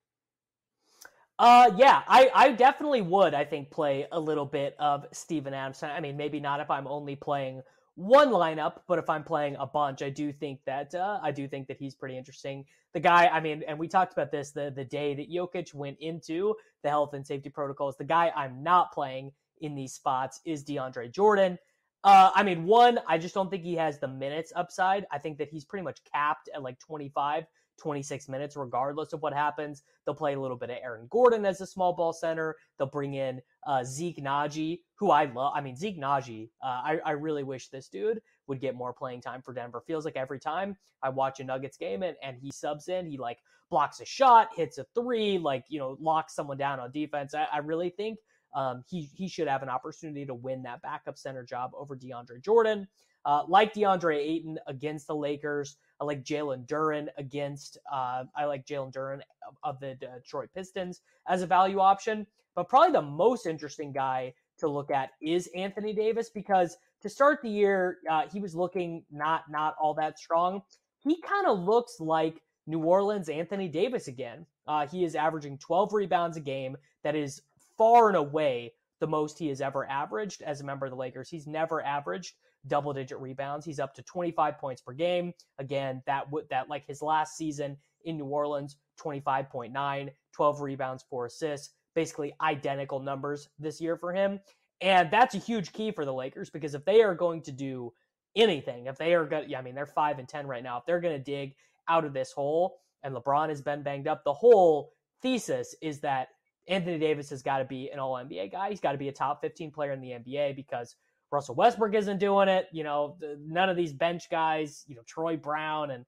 [1.37, 5.83] Uh, yeah, I, I definitely would, I think, play a little bit of Steven Adams.
[5.83, 7.61] I mean, maybe not if I'm only playing
[7.95, 11.47] one lineup, but if I'm playing a bunch, I do think that uh, I do
[11.47, 12.65] think that he's pretty interesting.
[12.93, 15.97] The guy, I mean, and we talked about this the the day that Jokic went
[15.99, 17.95] into the health and safety protocols.
[17.97, 19.31] The guy I'm not playing
[19.61, 21.57] in these spots is DeAndre Jordan.
[22.03, 25.07] Uh, I mean, one, I just don't think he has the minutes upside.
[25.11, 27.45] I think that he's pretty much capped at like 25
[27.77, 29.83] 26 minutes, regardless of what happens.
[30.05, 32.55] They'll play a little bit of Aaron Gordon as a small ball center.
[32.77, 35.53] They'll bring in uh, Zeke Nnaji, who I love.
[35.55, 39.21] I mean, Zeke Nnaji, uh, I, I really wish this dude would get more playing
[39.21, 39.81] time for Denver.
[39.85, 43.17] Feels like every time I watch a Nuggets game and, and he subs in, he
[43.17, 43.39] like
[43.69, 47.33] blocks a shot, hits a three, like, you know, locks someone down on defense.
[47.33, 48.19] I, I really think
[48.55, 52.41] um, he, he should have an opportunity to win that backup center job over DeAndre
[52.41, 52.87] Jordan.
[53.25, 57.77] Uh, like DeAndre Ayton against the Lakers, I like Jalen Duren against.
[57.91, 59.19] Uh, I like Jalen Duren
[59.63, 62.25] of the Detroit Pistons as a value option.
[62.55, 67.39] But probably the most interesting guy to look at is Anthony Davis because to start
[67.41, 70.61] the year, uh, he was looking not not all that strong.
[70.99, 74.45] He kind of looks like New Orleans Anthony Davis again.
[74.67, 76.77] Uh, he is averaging 12 rebounds a game.
[77.03, 77.41] That is
[77.77, 81.29] far and away the most he has ever averaged as a member of the Lakers.
[81.29, 82.33] He's never averaged
[82.67, 83.65] double digit rebounds.
[83.65, 85.33] He's up to 25 points per game.
[85.59, 91.25] Again, that would that like his last season in New Orleans, 25.9, 12 rebounds, four
[91.25, 94.39] assists, basically identical numbers this year for him.
[94.81, 97.93] And that's a huge key for the Lakers because if they are going to do
[98.35, 100.77] anything, if they are going yeah, I mean, they're 5 and 10 right now.
[100.77, 101.55] If they're going to dig
[101.87, 106.29] out of this hole and LeBron has been banged up, the whole thesis is that
[106.67, 108.69] Anthony Davis has got to be an all NBA guy.
[108.69, 110.95] He's got to be a top 15 player in the NBA because
[111.31, 112.67] Russell Westbrook isn't doing it.
[112.71, 115.91] You know, none of these bench guys, you know, Troy Brown.
[115.91, 116.05] And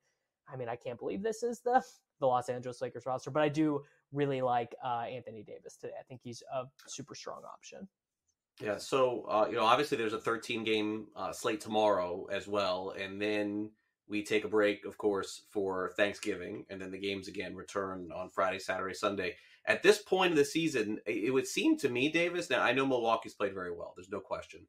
[0.52, 1.84] I mean, I can't believe this is the,
[2.20, 5.94] the Los Angeles Lakers roster, but I do really like uh, Anthony Davis today.
[6.00, 7.88] I think he's a super strong option.
[8.62, 8.78] Yeah.
[8.78, 12.96] So, uh, you know, obviously there's a 13 game uh, slate tomorrow as well.
[13.00, 13.70] And then
[14.08, 16.66] we take a break, of course, for Thanksgiving.
[16.70, 19.36] And then the games again return on Friday, Saturday, Sunday
[19.68, 22.50] at this point of the season, it would seem to me, Davis.
[22.50, 23.94] Now I know Milwaukee's played very well.
[23.96, 24.62] There's no question,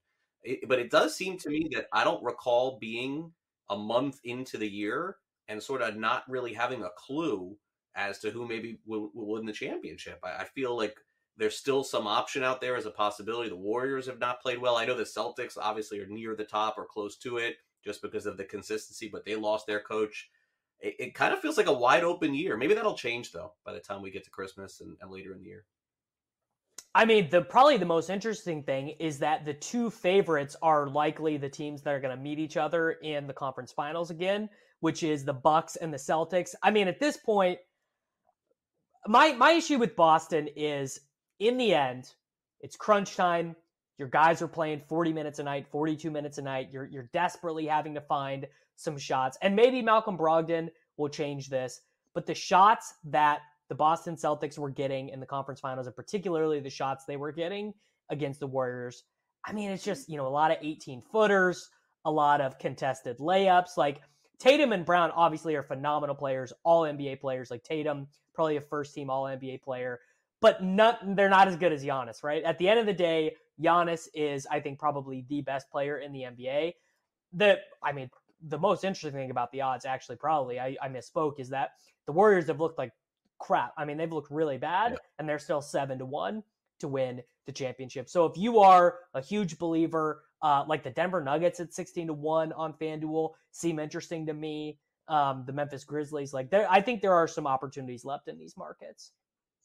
[0.43, 3.33] it, but it does seem to me that I don't recall being
[3.71, 5.17] a month into the year
[5.49, 7.57] and sort of not really having a clue
[7.95, 10.21] as to who maybe will, will win the championship.
[10.23, 10.97] I, I, feel like
[11.37, 13.49] there's still some option out there as a possibility.
[13.49, 14.77] The Warriors have not played well.
[14.77, 18.27] I know the Celtics obviously are near the top or close to it just because
[18.27, 20.29] of the consistency, but they lost their coach
[20.81, 22.57] it, it kind of feels like a wide open year.
[22.57, 25.41] Maybe that'll change though by the time we get to Christmas and, and later in
[25.41, 25.65] the year.
[26.95, 31.37] I mean, the probably the most interesting thing is that the two favorites are likely
[31.37, 34.49] the teams that are going to meet each other in the conference finals again,
[34.81, 36.55] which is the Bucks and the Celtics.
[36.63, 37.59] I mean, at this point,
[39.07, 41.01] my my issue with Boston is
[41.39, 42.13] in the end,
[42.61, 43.55] it's crunch time.
[43.99, 46.69] Your guys are playing 40 minutes a night, 42 minutes a night.
[46.73, 48.47] You're you're desperately having to find
[48.79, 49.37] some shots.
[49.43, 51.81] And maybe Malcolm Brogdon will change this,
[52.15, 56.61] but the shots that the Boston Celtics were getting in the conference finals, and particularly
[56.61, 57.75] the shots they were getting
[58.09, 59.05] against the Warriors,
[59.45, 61.69] I mean, it's just, you know, a lot of 18 footers,
[62.05, 63.77] a lot of contested layups.
[63.77, 64.01] Like
[64.39, 67.51] Tatum and Brown obviously are phenomenal players, all NBA players.
[67.51, 70.01] Like Tatum, probably a first team all NBA player,
[70.41, 72.43] but not, they're not as good as Giannis, right?
[72.45, 76.13] At the end of the day, Giannis is, I think, probably the best player in
[76.13, 76.75] the NBA.
[77.33, 78.11] The, I mean,
[78.43, 81.73] the most interesting thing about the odds, actually, probably, I, I misspoke, is that
[82.07, 82.93] the Warriors have looked like
[83.39, 83.73] crap.
[83.77, 84.99] I mean, they've looked really bad, yeah.
[85.19, 86.43] and they're still seven to one
[86.81, 88.09] to win the championship.
[88.09, 92.13] So if you are a huge believer, uh, like the Denver Nuggets at sixteen to
[92.13, 94.79] one on FanDuel, seem interesting to me.
[95.09, 98.59] Um, the Memphis Grizzlies, like there, I think there are some opportunities left in these
[98.59, 99.13] markets.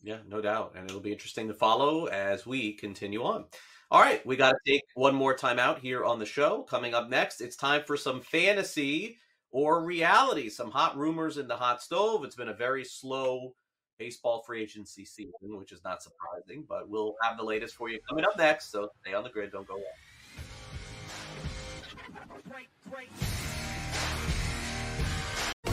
[0.01, 3.45] Yeah, no doubt, and it'll be interesting to follow as we continue on.
[3.93, 6.63] All right, we got to take one more time out here on the show.
[6.63, 9.19] Coming up next, it's time for some fantasy
[9.51, 12.23] or reality, some hot rumors in the hot stove.
[12.23, 13.53] It's been a very slow
[13.99, 17.99] baseball free agency season, which is not surprising, but we'll have the latest for you
[18.09, 18.71] coming up next.
[18.71, 19.83] So stay on the grid, don't go away.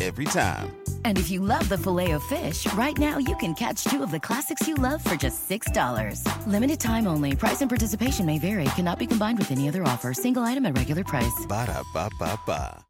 [0.00, 0.74] every time.
[1.04, 4.10] And if you love the filet of fish, right now you can catch two of
[4.10, 6.46] the classics you love for just $6.
[6.46, 7.36] Limited time only.
[7.36, 8.64] Price and participation may vary.
[8.76, 10.12] Cannot be combined with any other offer.
[10.12, 11.46] Single item at regular price.
[11.46, 12.84] Ba da ba ba ba.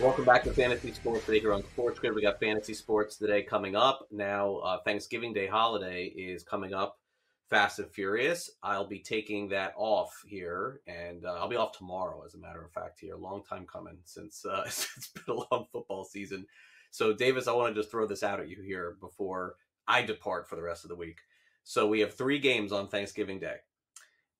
[0.00, 2.14] Welcome back to Fantasy Sports today here on Sports Grid.
[2.14, 4.06] We got Fantasy Sports today coming up.
[4.12, 7.00] Now, uh, Thanksgiving Day holiday is coming up
[7.48, 8.50] Fast and Furious.
[8.62, 12.62] I'll be taking that off here, and uh, I'll be off tomorrow, as a matter
[12.62, 13.00] of fact.
[13.00, 16.46] Here, long time coming since uh, it's been a long football season.
[16.90, 19.56] So, Davis, I want to just throw this out at you here before
[19.86, 21.18] I depart for the rest of the week.
[21.64, 23.56] So, we have three games on Thanksgiving Day,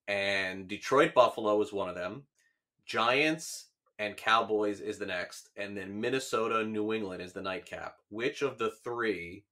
[0.07, 2.25] and Detroit Buffalo is one of them.
[2.85, 3.67] Giants
[3.99, 7.97] and Cowboys is the next, and then Minnesota New England is the nightcap.
[8.11, 9.45] Which of the three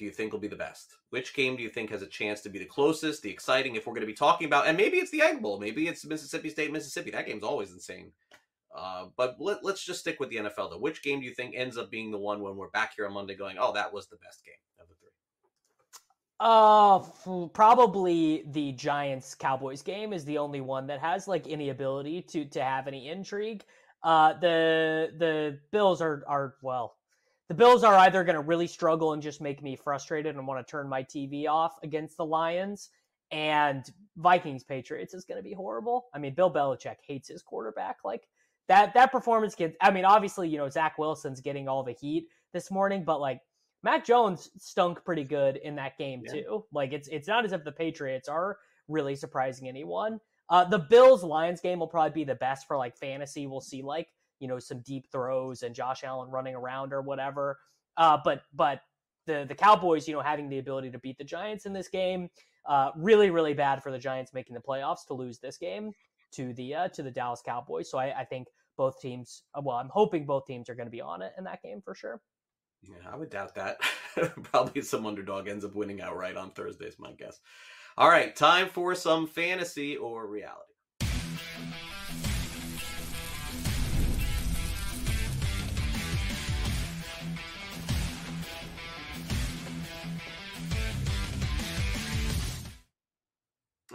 [0.00, 0.96] do you think will be the best?
[1.10, 3.76] Which game do you think has a chance to be the closest, the exciting?
[3.76, 6.06] If we're going to be talking about, and maybe it's the Egg Bowl, maybe it's
[6.06, 7.10] Mississippi State, Mississippi.
[7.10, 8.10] That game's always insane.
[8.74, 10.78] Uh, but let, us just stick with the NFL though.
[10.78, 13.12] Which game do you think ends up being the one when we're back here on
[13.12, 15.10] Monday going, oh, that was the best game of the three?
[16.40, 22.22] Uh, probably the Giants Cowboys game is the only one that has like any ability
[22.22, 23.64] to to have any intrigue.
[24.02, 26.96] Uh, the the Bills are are well
[27.50, 30.64] the Bills are either going to really struggle and just make me frustrated and want
[30.64, 32.90] to turn my TV off against the Lions,
[33.32, 33.84] and
[34.18, 36.06] Vikings Patriots is going to be horrible.
[36.14, 37.96] I mean, Bill Belichick hates his quarterback.
[38.04, 38.28] Like
[38.68, 39.76] that that performance gets.
[39.80, 43.40] I mean, obviously, you know Zach Wilson's getting all the heat this morning, but like
[43.82, 46.42] Mac Jones stunk pretty good in that game yeah.
[46.42, 46.64] too.
[46.72, 50.20] Like it's it's not as if the Patriots are really surprising anyone.
[50.50, 53.48] Uh, the Bills Lions game will probably be the best for like fantasy.
[53.48, 54.06] We'll see like
[54.40, 57.58] you know some deep throws and Josh Allen running around or whatever.
[57.96, 58.80] Uh, but but
[59.26, 62.28] the the Cowboys, you know, having the ability to beat the Giants in this game.
[62.66, 65.92] Uh, really, really bad for the Giants making the playoffs to lose this game
[66.32, 67.90] to the uh, to the Dallas Cowboys.
[67.90, 69.42] So I, I think both teams.
[69.54, 71.80] Uh, well, I'm hoping both teams are going to be on it in that game
[71.84, 72.20] for sure.
[72.82, 73.80] Yeah, I would doubt that.
[74.44, 77.38] Probably some underdog ends up winning outright on Thursday, is my guess.
[77.98, 80.69] All right, time for some fantasy or reality.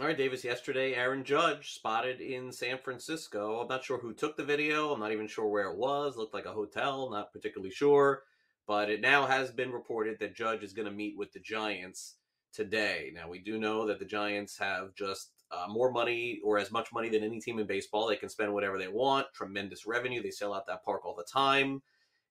[0.06, 0.44] All right, Davis.
[0.44, 3.58] Yesterday, Aaron Judge spotted in San Francisco.
[3.58, 4.92] I'm not sure who took the video.
[4.92, 6.16] I'm not even sure where it was.
[6.16, 7.10] Looked like a hotel.
[7.10, 8.22] Not particularly sure.
[8.68, 12.18] But it now has been reported that Judge is going to meet with the Giants
[12.52, 13.10] today.
[13.12, 16.92] Now, we do know that the Giants have just uh, more money or as much
[16.92, 18.06] money than any team in baseball.
[18.06, 19.26] They can spend whatever they want.
[19.34, 20.22] Tremendous revenue.
[20.22, 21.82] They sell out that park all the time.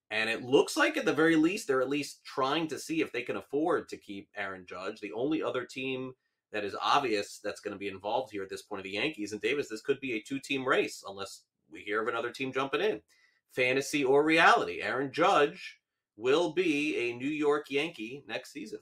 [0.09, 3.11] And it looks like, at the very least, they're at least trying to see if
[3.11, 5.01] they can afford to keep Aaron Judge.
[5.01, 6.13] The only other team
[6.55, 9.33] that is obvious that's going to be involved here at this point of the Yankees
[9.33, 9.67] and Davis.
[9.67, 13.01] This could be a two team race unless we hear of another team jumping in.
[13.51, 14.81] Fantasy or reality.
[14.81, 15.81] Aaron Judge
[16.15, 18.79] will be a New York Yankee next season.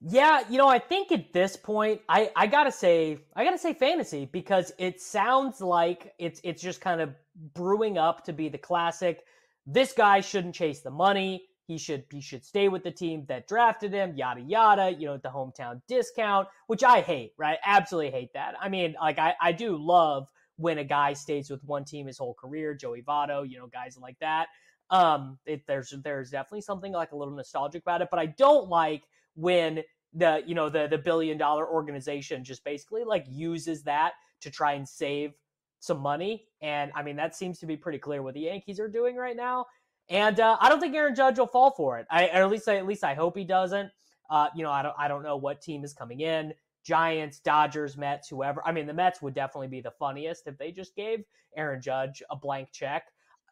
[0.00, 3.72] Yeah, you know, I think at this point, I, I gotta say, I gotta say
[3.72, 7.14] fantasy because it sounds like it's it's just kind of
[7.54, 9.22] brewing up to be the classic.
[9.64, 11.44] This guy shouldn't chase the money.
[11.66, 15.16] He should he should stay with the team that drafted him, yada yada, you know,
[15.16, 17.58] the hometown discount, which I hate, right?
[17.64, 18.54] Absolutely hate that.
[18.60, 22.18] I mean, like I, I do love when a guy stays with one team his
[22.18, 24.46] whole career, Joey Votto, you know, guys like that.
[24.90, 28.68] Um, it, there's there's definitely something like a little nostalgic about it, but I don't
[28.68, 29.02] like
[29.34, 29.82] when
[30.14, 34.74] the you know the the billion dollar organization just basically like uses that to try
[34.74, 35.32] and save
[35.80, 36.46] some money.
[36.62, 39.36] And I mean that seems to be pretty clear what the Yankees are doing right
[39.36, 39.66] now.
[40.08, 42.06] And uh, I don't think Aaron Judge will fall for it.
[42.10, 43.90] I, at least, I, at least I hope he doesn't.
[44.30, 46.52] Uh, you know, I don't, I don't know what team is coming in.
[46.84, 48.62] Giants, Dodgers, Mets, whoever.
[48.64, 51.24] I mean, the Mets would definitely be the funniest if they just gave
[51.56, 53.04] Aaron Judge a blank check.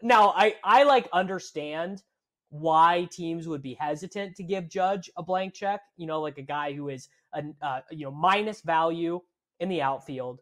[0.03, 2.03] Now, I, I like understand
[2.51, 5.81] why teams would be hesitant to give Judge a blank check.
[5.97, 9.21] You know, like a guy who is a uh, you know minus value
[9.59, 10.41] in the outfield,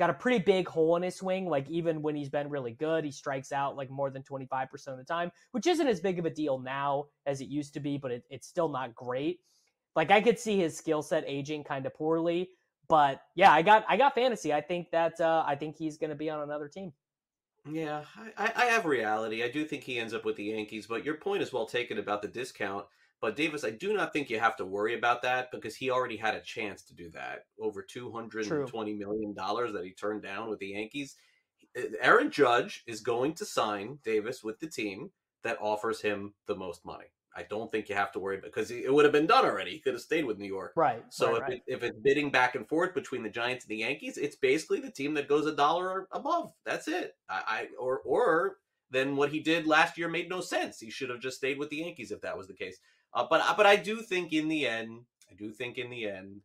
[0.00, 1.46] got a pretty big hole in his swing.
[1.46, 4.96] Like even when he's been really good, he strikes out like more than 25% of
[4.96, 7.98] the time, which isn't as big of a deal now as it used to be,
[7.98, 9.40] but it, it's still not great.
[9.94, 12.48] Like I could see his skill set aging kind of poorly,
[12.88, 14.54] but yeah, I got I got fantasy.
[14.54, 16.94] I think that uh, I think he's going to be on another team.
[17.70, 18.04] Yeah,
[18.38, 19.44] I, I have reality.
[19.44, 21.98] I do think he ends up with the Yankees, but your point is well taken
[21.98, 22.86] about the discount.
[23.20, 26.16] But Davis, I do not think you have to worry about that because he already
[26.16, 27.44] had a chance to do that.
[27.60, 31.16] Over two hundred and twenty million dollars that he turned down with the Yankees.
[31.76, 35.10] Eh, eh, Aaron Judge is going to sign Davis with the team
[35.44, 37.06] that offers him the most money.
[37.36, 39.72] I don't think you have to worry because it would have been done already.
[39.72, 40.72] He could have stayed with New York.
[40.74, 41.04] Right.
[41.10, 41.52] So right, if, right.
[41.52, 44.80] It, if it's bidding back and forth between the Giants and the Yankees, it's basically
[44.80, 46.52] the team that goes a dollar above.
[46.64, 47.16] That's it.
[47.28, 48.56] I, I or or
[48.90, 50.80] then what he did last year made no sense.
[50.80, 52.78] He should have just stayed with the Yankees if that was the case.
[53.12, 56.42] Uh, but but I do think in the end, I do think in the end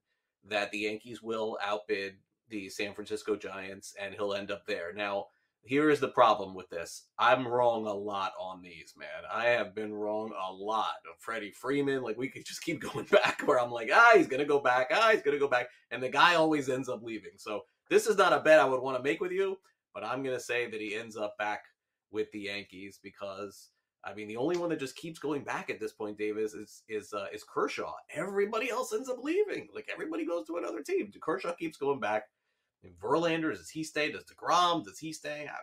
[0.48, 2.16] that the Yankees will outbid
[2.50, 4.94] the San Francisco Giants, and he'll end up there.
[4.94, 5.26] Now,
[5.66, 7.08] here is the problem with this.
[7.18, 9.08] I'm wrong a lot on these, man.
[9.32, 10.94] I have been wrong a lot.
[11.12, 14.28] Of Freddie Freeman, like we could just keep going back where I'm like, ah, he's
[14.28, 17.32] gonna go back, ah, he's gonna go back, and the guy always ends up leaving.
[17.38, 19.58] So this is not a bet I would want to make with you,
[19.94, 21.64] but I'm gonna say that he ends up back
[22.12, 23.70] with the Yankees because
[24.06, 26.84] I mean, the only one that just keeps going back at this point, Davis, is
[26.88, 27.94] is uh, is Kershaw.
[28.14, 29.68] Everybody else ends up leaving.
[29.74, 31.12] Like everybody goes to another team.
[31.20, 32.26] Kershaw keeps going back.
[32.84, 34.12] And Verlander, does he stay?
[34.12, 34.84] Does deGrom?
[34.84, 35.48] Does he stay?
[35.50, 35.56] I,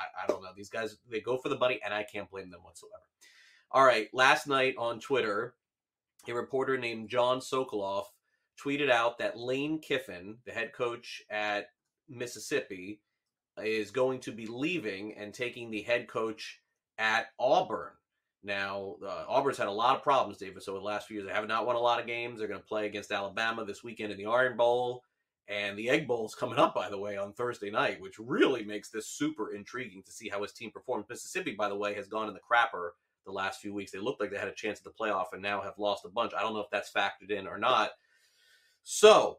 [0.00, 0.48] I, I don't know.
[0.56, 3.02] These guys they go for the money, and I can't blame them whatsoever.
[3.70, 4.08] All right.
[4.14, 5.54] Last night on Twitter,
[6.26, 8.06] a reporter named John Sokoloff
[8.62, 11.66] tweeted out that Lane Kiffin, the head coach at
[12.08, 13.00] Mississippi,
[13.62, 16.59] is going to be leaving and taking the head coach
[17.00, 17.90] at Auburn.
[18.44, 21.26] Now, uh, Auburn's had a lot of problems, Davis, over the last few years.
[21.26, 22.38] They have not won a lot of games.
[22.38, 25.02] They're going to play against Alabama this weekend in the Iron Bowl.
[25.48, 28.62] And the Egg Bowl is coming up, by the way, on Thursday night, which really
[28.64, 31.06] makes this super intriguing to see how his team performs.
[31.08, 32.90] Mississippi, by the way, has gone in the crapper
[33.26, 33.90] the last few weeks.
[33.90, 36.08] They looked like they had a chance at the playoff and now have lost a
[36.08, 36.32] bunch.
[36.36, 37.90] I don't know if that's factored in or not.
[38.84, 39.38] So,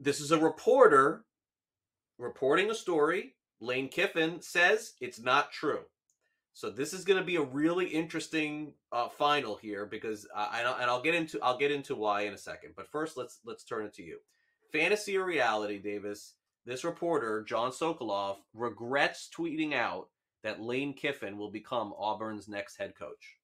[0.00, 1.24] this is a reporter
[2.18, 3.34] reporting a story.
[3.60, 5.80] Lane Kiffin says it's not true.
[6.56, 10.90] So this is going to be a really interesting uh, final here because I, and
[10.90, 12.70] I'll get into I'll get into why in a second.
[12.74, 14.20] But first, let's let's turn it to you.
[14.72, 16.32] Fantasy or reality, Davis?
[16.64, 20.08] This reporter John Sokoloff regrets tweeting out
[20.44, 23.36] that Lane Kiffin will become Auburn's next head coach.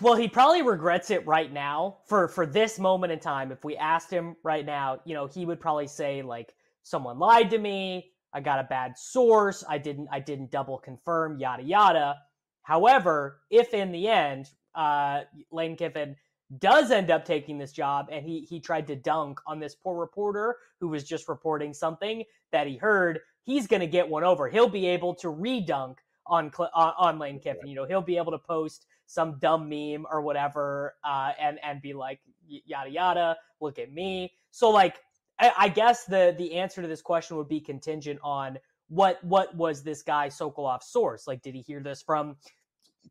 [0.00, 3.50] Well, he probably regrets it right now for for this moment in time.
[3.50, 7.50] If we asked him right now, you know, he would probably say like someone lied
[7.50, 12.16] to me, I got a bad source, I didn't I didn't double confirm, yada yada.
[12.62, 15.22] However, if in the end uh
[15.52, 16.16] Lane Kiffin
[16.58, 19.98] does end up taking this job and he he tried to dunk on this poor
[19.98, 24.48] reporter who was just reporting something that he heard, he's going to get one over.
[24.48, 27.68] He'll be able to redunk on on Lane Kiffin.
[27.68, 31.80] You know, he'll be able to post some dumb meme or whatever, uh, and and
[31.82, 33.36] be like yada yada.
[33.60, 34.32] Look at me.
[34.50, 34.96] So like,
[35.38, 38.58] I, I, guess the the answer to this question would be contingent on
[38.88, 41.26] what what was this guy Sokoloff's source?
[41.26, 42.36] Like, did he hear this from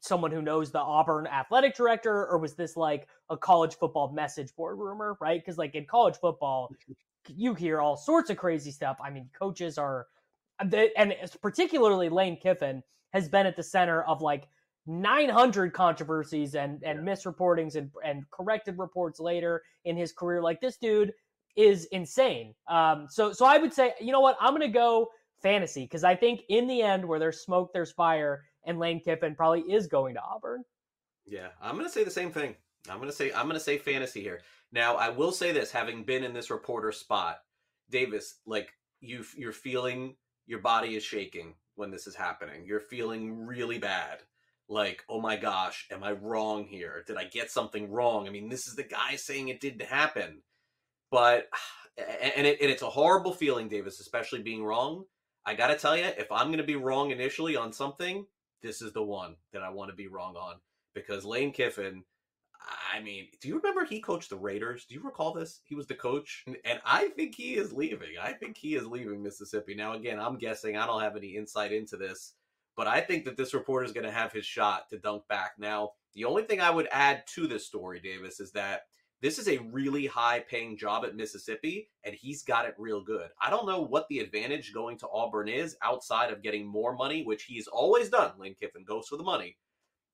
[0.02, 4.56] someone who knows the Auburn athletic director, or was this like a college football message
[4.56, 5.18] board rumor?
[5.20, 5.40] Right?
[5.40, 6.70] Because like in college football,
[7.28, 8.98] you hear all sorts of crazy stuff.
[9.04, 10.08] I mean, coaches are,
[10.60, 14.48] and particularly Lane Kiffin has been at the center of like
[14.86, 17.14] 900 controversies and and yeah.
[17.14, 20.42] misreportings and and corrected reports later in his career.
[20.42, 21.14] Like this dude
[21.56, 22.54] is insane.
[22.68, 25.10] Um, so so I would say, you know what, I'm gonna go
[25.42, 29.36] fantasy because I think in the end, where there's smoke, there's fire, and Lane Kiffin
[29.36, 30.64] probably is going to Auburn.
[31.26, 32.56] Yeah, I'm gonna say the same thing.
[32.90, 34.42] I'm gonna say I'm gonna say fantasy here.
[34.72, 37.40] Now I will say this, having been in this reporter spot,
[37.90, 42.66] Davis, like you you're feeling your body is shaking when this is happening.
[42.66, 44.20] You're feeling really bad
[44.70, 47.04] like, oh my gosh, am I wrong here?
[47.06, 48.28] Did I get something wrong?
[48.28, 50.42] I mean, this is the guy saying it didn't happen.
[51.14, 51.48] But,
[52.36, 55.06] and, it, and it's a horrible feeling, Davis, especially being wrong.
[55.46, 58.26] I got to tell you, if I'm to be wrong initially on something,
[58.62, 60.56] this is the one that I want to be wrong on.
[60.96, 62.04] Because Lane Kiffin,
[62.94, 64.86] I mean, do you remember he coached the Raiders?
[64.86, 65.62] Do you recall this?
[65.66, 68.16] He was the coach, and I think he is leaving.
[68.22, 69.76] I think he is leaving Mississippi.
[69.76, 70.78] Now, again, I'm guessing.
[70.78, 72.34] I don't have any insight into this,
[72.78, 75.54] but I think that this reporter is going to have his shot to dunk back.
[75.58, 78.84] Now, the only thing I would add to this story, Davis, is that
[79.24, 83.30] this is a really high paying job at Mississippi, and he's got it real good.
[83.42, 87.24] I don't know what the advantage going to Auburn is outside of getting more money,
[87.24, 88.34] which he's always done.
[88.38, 89.56] Lane Kiffin goes for the money.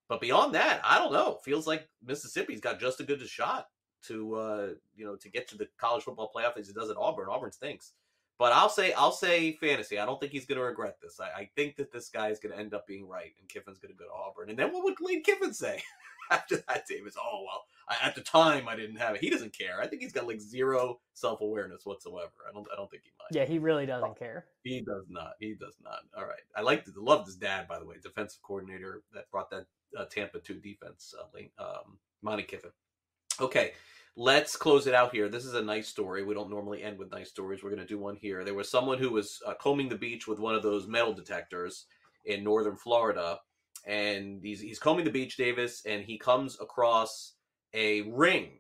[0.10, 1.40] But beyond that, I don't know.
[1.44, 3.66] Feels like Mississippi's got just as good a shot
[4.04, 6.98] to uh, you know to get to the college football playoff as he does at
[6.98, 7.30] Auburn.
[7.32, 7.94] Auburn stinks.
[8.38, 9.98] But I'll say I'll say fantasy.
[9.98, 11.20] I don't think he's going to regret this.
[11.20, 13.80] I, I, think that this guy is going to end up being right, and Kiffin's
[13.80, 14.50] going to go to Auburn.
[14.50, 15.82] And then what would Lane Kiffin say
[16.32, 16.86] after that?
[16.88, 19.22] Davis, oh well, I, at the time I didn't have it.
[19.22, 19.82] He doesn't care.
[19.82, 22.32] I think he's got like zero self awareness whatsoever.
[22.48, 22.68] I don't.
[22.72, 23.40] I don't think he might.
[23.40, 24.46] Yeah, he really doesn't oh, care.
[24.64, 25.34] He does not.
[25.40, 26.00] He does not.
[26.18, 26.40] All right.
[26.56, 29.66] I like to love his dad, by the way, defensive coordinator that brought that
[29.98, 31.14] uh, Tampa two defense.
[31.20, 32.72] Uh, um, Monte Kiffin.
[33.40, 33.72] Okay
[34.20, 35.30] let's close it out here.
[35.30, 36.24] This is a nice story.
[36.24, 37.64] We don't normally end with nice stories.
[37.64, 38.44] We're going to do one here.
[38.44, 41.86] There was someone who was uh, combing the beach with one of those metal detectors
[42.26, 43.40] in northern Florida,
[43.90, 47.34] and he's he's combing the beach, Davis, and he comes across
[47.74, 48.52] a ring.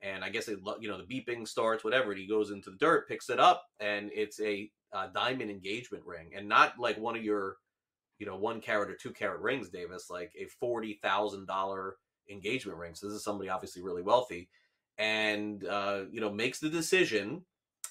[0.00, 2.14] And I guess it, you know the beeping starts, whatever.
[2.14, 6.30] He goes into the dirt, picks it up, and it's a, a diamond engagement ring,
[6.34, 7.56] and not like one of your,
[8.18, 11.96] you know, one carat or two carat rings, Davis, like a forty thousand dollar
[12.30, 12.94] engagement ring.
[12.94, 14.48] So this is somebody obviously really wealthy
[14.98, 17.42] and uh, you know makes the decision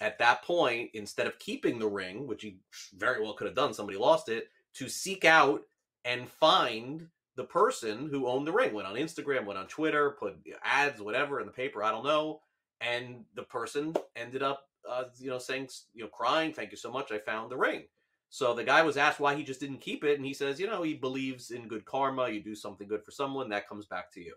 [0.01, 2.57] at that point instead of keeping the ring, which he
[2.95, 5.61] very well could have done, somebody lost it, to seek out
[6.07, 8.73] and find the person who owned the ring.
[8.73, 11.83] Went on Instagram, went on Twitter, put ads, whatever in the paper.
[11.83, 12.41] I don't know.
[12.81, 16.91] And the person ended up, uh, you know, saying, you know, crying, "Thank you so
[16.91, 17.87] much, I found the ring."
[18.29, 20.67] So the guy was asked why he just didn't keep it, and he says, you
[20.67, 22.29] know, he believes in good karma.
[22.29, 24.33] You do something good for someone, that comes back to you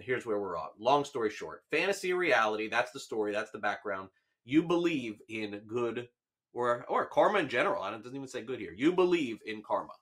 [0.00, 0.70] here's where we're at.
[0.78, 4.08] Long story short, fantasy reality, that's the story, that's the background.
[4.44, 6.08] You believe in good
[6.52, 7.84] or or karma in general.
[7.84, 8.72] It doesn't even say good here.
[8.76, 9.92] You believe in karma.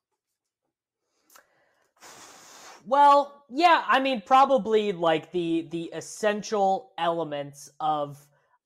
[2.86, 8.18] Well, yeah, I mean probably like the the essential elements of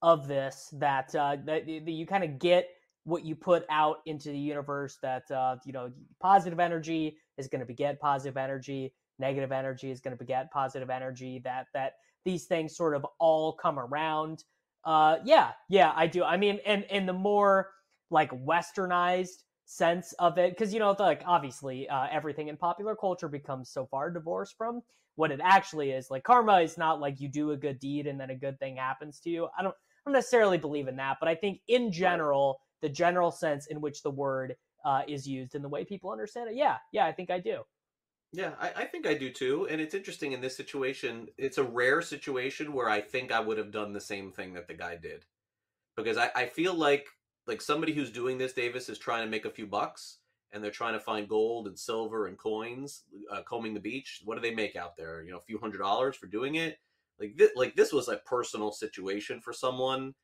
[0.02, 2.68] of this that uh that, you kind of get
[3.04, 5.90] what you put out into the universe that uh you know
[6.20, 10.90] positive energy is going to beget positive energy negative energy is going to beget positive
[10.90, 11.94] energy that that
[12.24, 14.44] these things sort of all come around.
[14.84, 16.24] Uh yeah yeah i do.
[16.24, 17.70] I mean and and the more
[18.10, 23.28] like westernized sense of it because you know like obviously uh, everything in popular culture
[23.28, 24.82] becomes so far divorced from
[25.14, 28.20] what it actually is like karma is not like you do a good deed and
[28.20, 31.18] then a good thing happens to you i don't I don't necessarily believe in that
[31.20, 35.54] but i think in general the general sense in which the word uh, is used
[35.54, 37.62] and the way people understand it yeah yeah i think i do
[38.34, 39.68] yeah, I, I, think I do too.
[39.70, 43.58] And it's interesting in this situation, it's a rare situation where I think I would
[43.58, 45.26] have done the same thing that the guy did.
[45.96, 47.08] Because I, I feel like
[47.46, 50.18] like somebody who's doing this, Davis, is trying to make a few bucks.
[50.52, 54.20] and they're trying to find gold and silver and coins, uh, combing the beach.
[54.24, 55.22] What do they make out there?
[55.22, 56.78] You know, a few hundred dollars for doing it.
[57.18, 60.14] Like this, like this was a personal situation for someone.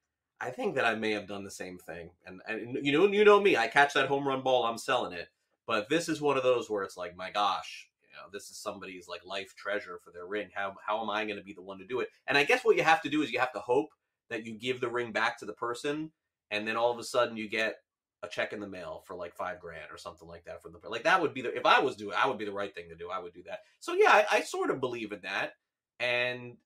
[0.41, 2.11] I think that I may have done the same thing.
[2.27, 5.12] And and you know, you know me, I catch that home run ball, I'm selling
[5.12, 5.29] it.
[5.66, 8.57] But this is one of those where it's like, my gosh, you know, this is
[8.59, 10.49] somebody's like life treasure for their ring.
[10.55, 12.09] How how am I going to be the one to do it?
[12.27, 13.89] And I guess what you have to do is you have to hope
[14.31, 16.11] that you give the ring back to the person,
[16.51, 17.77] and then all of a sudden you get
[18.23, 20.89] a check in the mail for like five grand or something like that from the
[20.89, 22.89] like that would be the if I was doing I would be the right thing
[22.89, 23.11] to do.
[23.11, 23.61] I would do that.
[23.81, 25.53] So yeah, I, I sort of believe in that.
[26.01, 26.57] And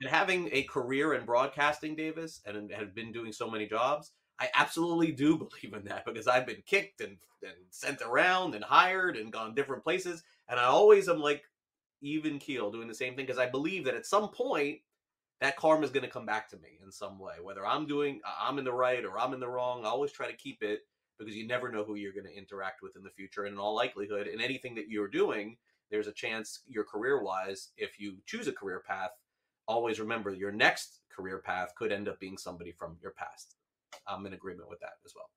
[0.00, 4.48] and having a career in broadcasting, Davis, and have been doing so many jobs, I
[4.54, 9.16] absolutely do believe in that because I've been kicked and, and sent around and hired
[9.16, 10.22] and gone different places.
[10.48, 11.42] And I always am like
[12.00, 14.78] even keel doing the same thing because I believe that at some point
[15.40, 17.34] that karma is going to come back to me in some way.
[17.42, 20.12] Whether I'm doing, uh, I'm in the right or I'm in the wrong, I always
[20.12, 20.80] try to keep it
[21.18, 23.44] because you never know who you're going to interact with in the future.
[23.44, 25.56] And in all likelihood, in anything that you're doing,
[25.90, 29.10] there's a chance your career wise, if you choose a career path,
[29.66, 33.56] always remember your next career path could end up being somebody from your past.
[34.06, 35.30] I'm in agreement with that as well.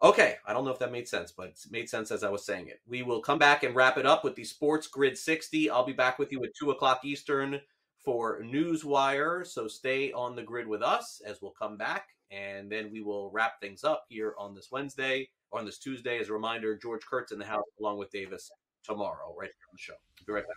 [0.00, 2.46] Okay, I don't know if that made sense, but it made sense as I was
[2.46, 2.80] saying it.
[2.86, 5.70] We will come back and wrap it up with the Sports Grid 60.
[5.70, 7.60] I'll be back with you at 2 o'clock Eastern
[8.08, 9.46] for Newswire.
[9.46, 13.30] So stay on the grid with us as we'll come back and then we will
[13.32, 16.18] wrap things up here on this Wednesday on this Tuesday.
[16.18, 18.50] As a reminder, George Kurtz in the house along with Davis
[18.82, 19.92] tomorrow, right here on the show.
[20.26, 20.56] Be right back.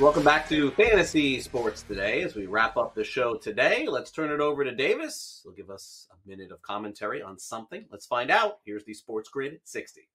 [0.00, 2.22] Welcome back to Fantasy Sports Today.
[2.22, 5.40] As we wrap up the show today, let's turn it over to Davis.
[5.44, 7.84] He'll give us a minute of commentary on something.
[7.92, 8.58] Let's find out.
[8.66, 10.08] Here's the Sports Grid 60.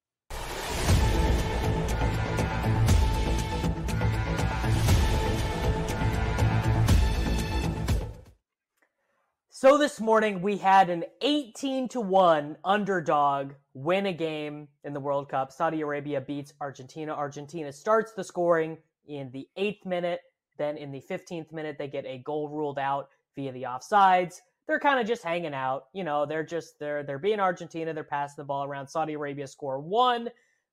[9.49, 14.99] So this morning we had an 18 to 1 underdog win a game in the
[14.99, 15.53] World Cup.
[15.53, 17.13] Saudi Arabia beats Argentina.
[17.13, 18.77] Argentina starts the scoring
[19.07, 20.21] in the eighth minute.
[20.57, 24.35] Then in the 15th minute, they get a goal ruled out via the offsides.
[24.67, 25.85] They're kind of just hanging out.
[25.93, 27.93] You know, they're just they're they're being Argentina.
[27.93, 28.87] They're passing the ball around.
[28.87, 30.29] Saudi Arabia score one.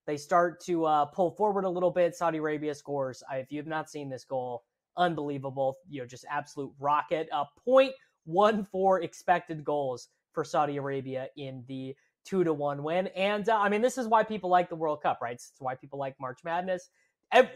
[0.06, 2.14] They start to uh, pull forward a little bit.
[2.14, 3.22] Saudi Arabia scores.
[3.32, 4.64] If you have not seen this goal,
[4.96, 5.78] unbelievable.
[5.88, 7.28] You know, just absolute rocket.
[7.32, 7.92] A point
[8.24, 13.06] one four expected goals for Saudi Arabia in the two to one win.
[13.08, 15.34] And uh, I mean, this is why people like the World Cup, right?
[15.34, 16.90] It's why people like March Madness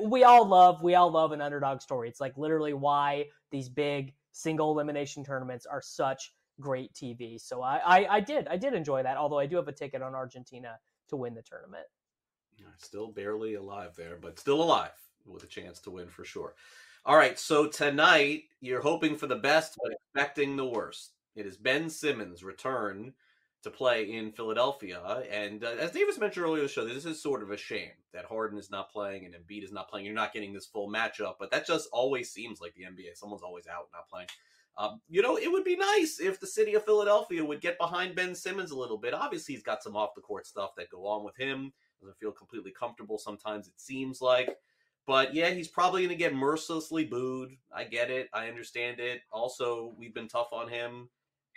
[0.00, 2.08] we all love we all love an underdog story.
[2.08, 7.40] It's like literally why these big single elimination tournaments are such great TV.
[7.40, 9.16] So I, I, I did I did enjoy that.
[9.16, 11.86] Although I do have a ticket on Argentina to win the tournament.
[12.78, 14.92] Still barely alive there, but still alive
[15.26, 16.54] with a chance to win for sure.
[17.04, 21.12] All right, so tonight you're hoping for the best but expecting the worst.
[21.34, 23.14] It is Ben Simmons' return
[23.62, 25.22] to play in Philadelphia.
[25.30, 27.90] And uh, as Davis mentioned earlier in the show, this is sort of a shame
[28.12, 30.06] that Harden is not playing and Embiid is not playing.
[30.06, 33.16] You're not getting this full matchup, but that just always seems like the NBA.
[33.16, 34.28] Someone's always out, not playing.
[34.78, 38.14] Um, you know, it would be nice if the city of Philadelphia would get behind
[38.14, 39.12] Ben Simmons a little bit.
[39.12, 41.72] Obviously, he's got some off the court stuff that go on with him.
[42.00, 44.56] Doesn't feel completely comfortable sometimes, it seems like.
[45.06, 47.56] But yeah, he's probably going to get mercilessly booed.
[47.74, 48.28] I get it.
[48.32, 49.20] I understand it.
[49.32, 51.10] Also, we've been tough on him.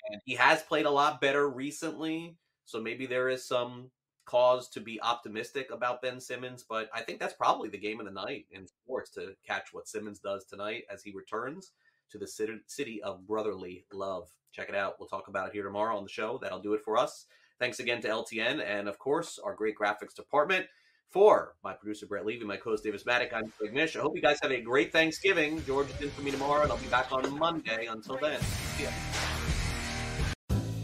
[0.09, 2.37] And he has played a lot better recently.
[2.65, 3.91] So maybe there is some
[4.25, 6.63] cause to be optimistic about Ben Simmons.
[6.67, 9.87] But I think that's probably the game of the night in sports to catch what
[9.87, 11.71] Simmons does tonight as he returns
[12.11, 14.29] to the city of brotherly love.
[14.51, 14.95] Check it out.
[14.99, 16.37] We'll talk about it here tomorrow on the show.
[16.41, 17.25] That'll do it for us.
[17.59, 20.67] Thanks again to LTN and, of course, our great graphics department.
[21.09, 23.95] For my producer, Brett Levy, my co-host, Davis Mattek, I'm Craig Mish.
[23.95, 25.63] I hope you guys have a great Thanksgiving.
[25.63, 27.85] George is in for me tomorrow, and I'll be back on Monday.
[27.85, 28.41] Until then,
[28.77, 28.89] see ya.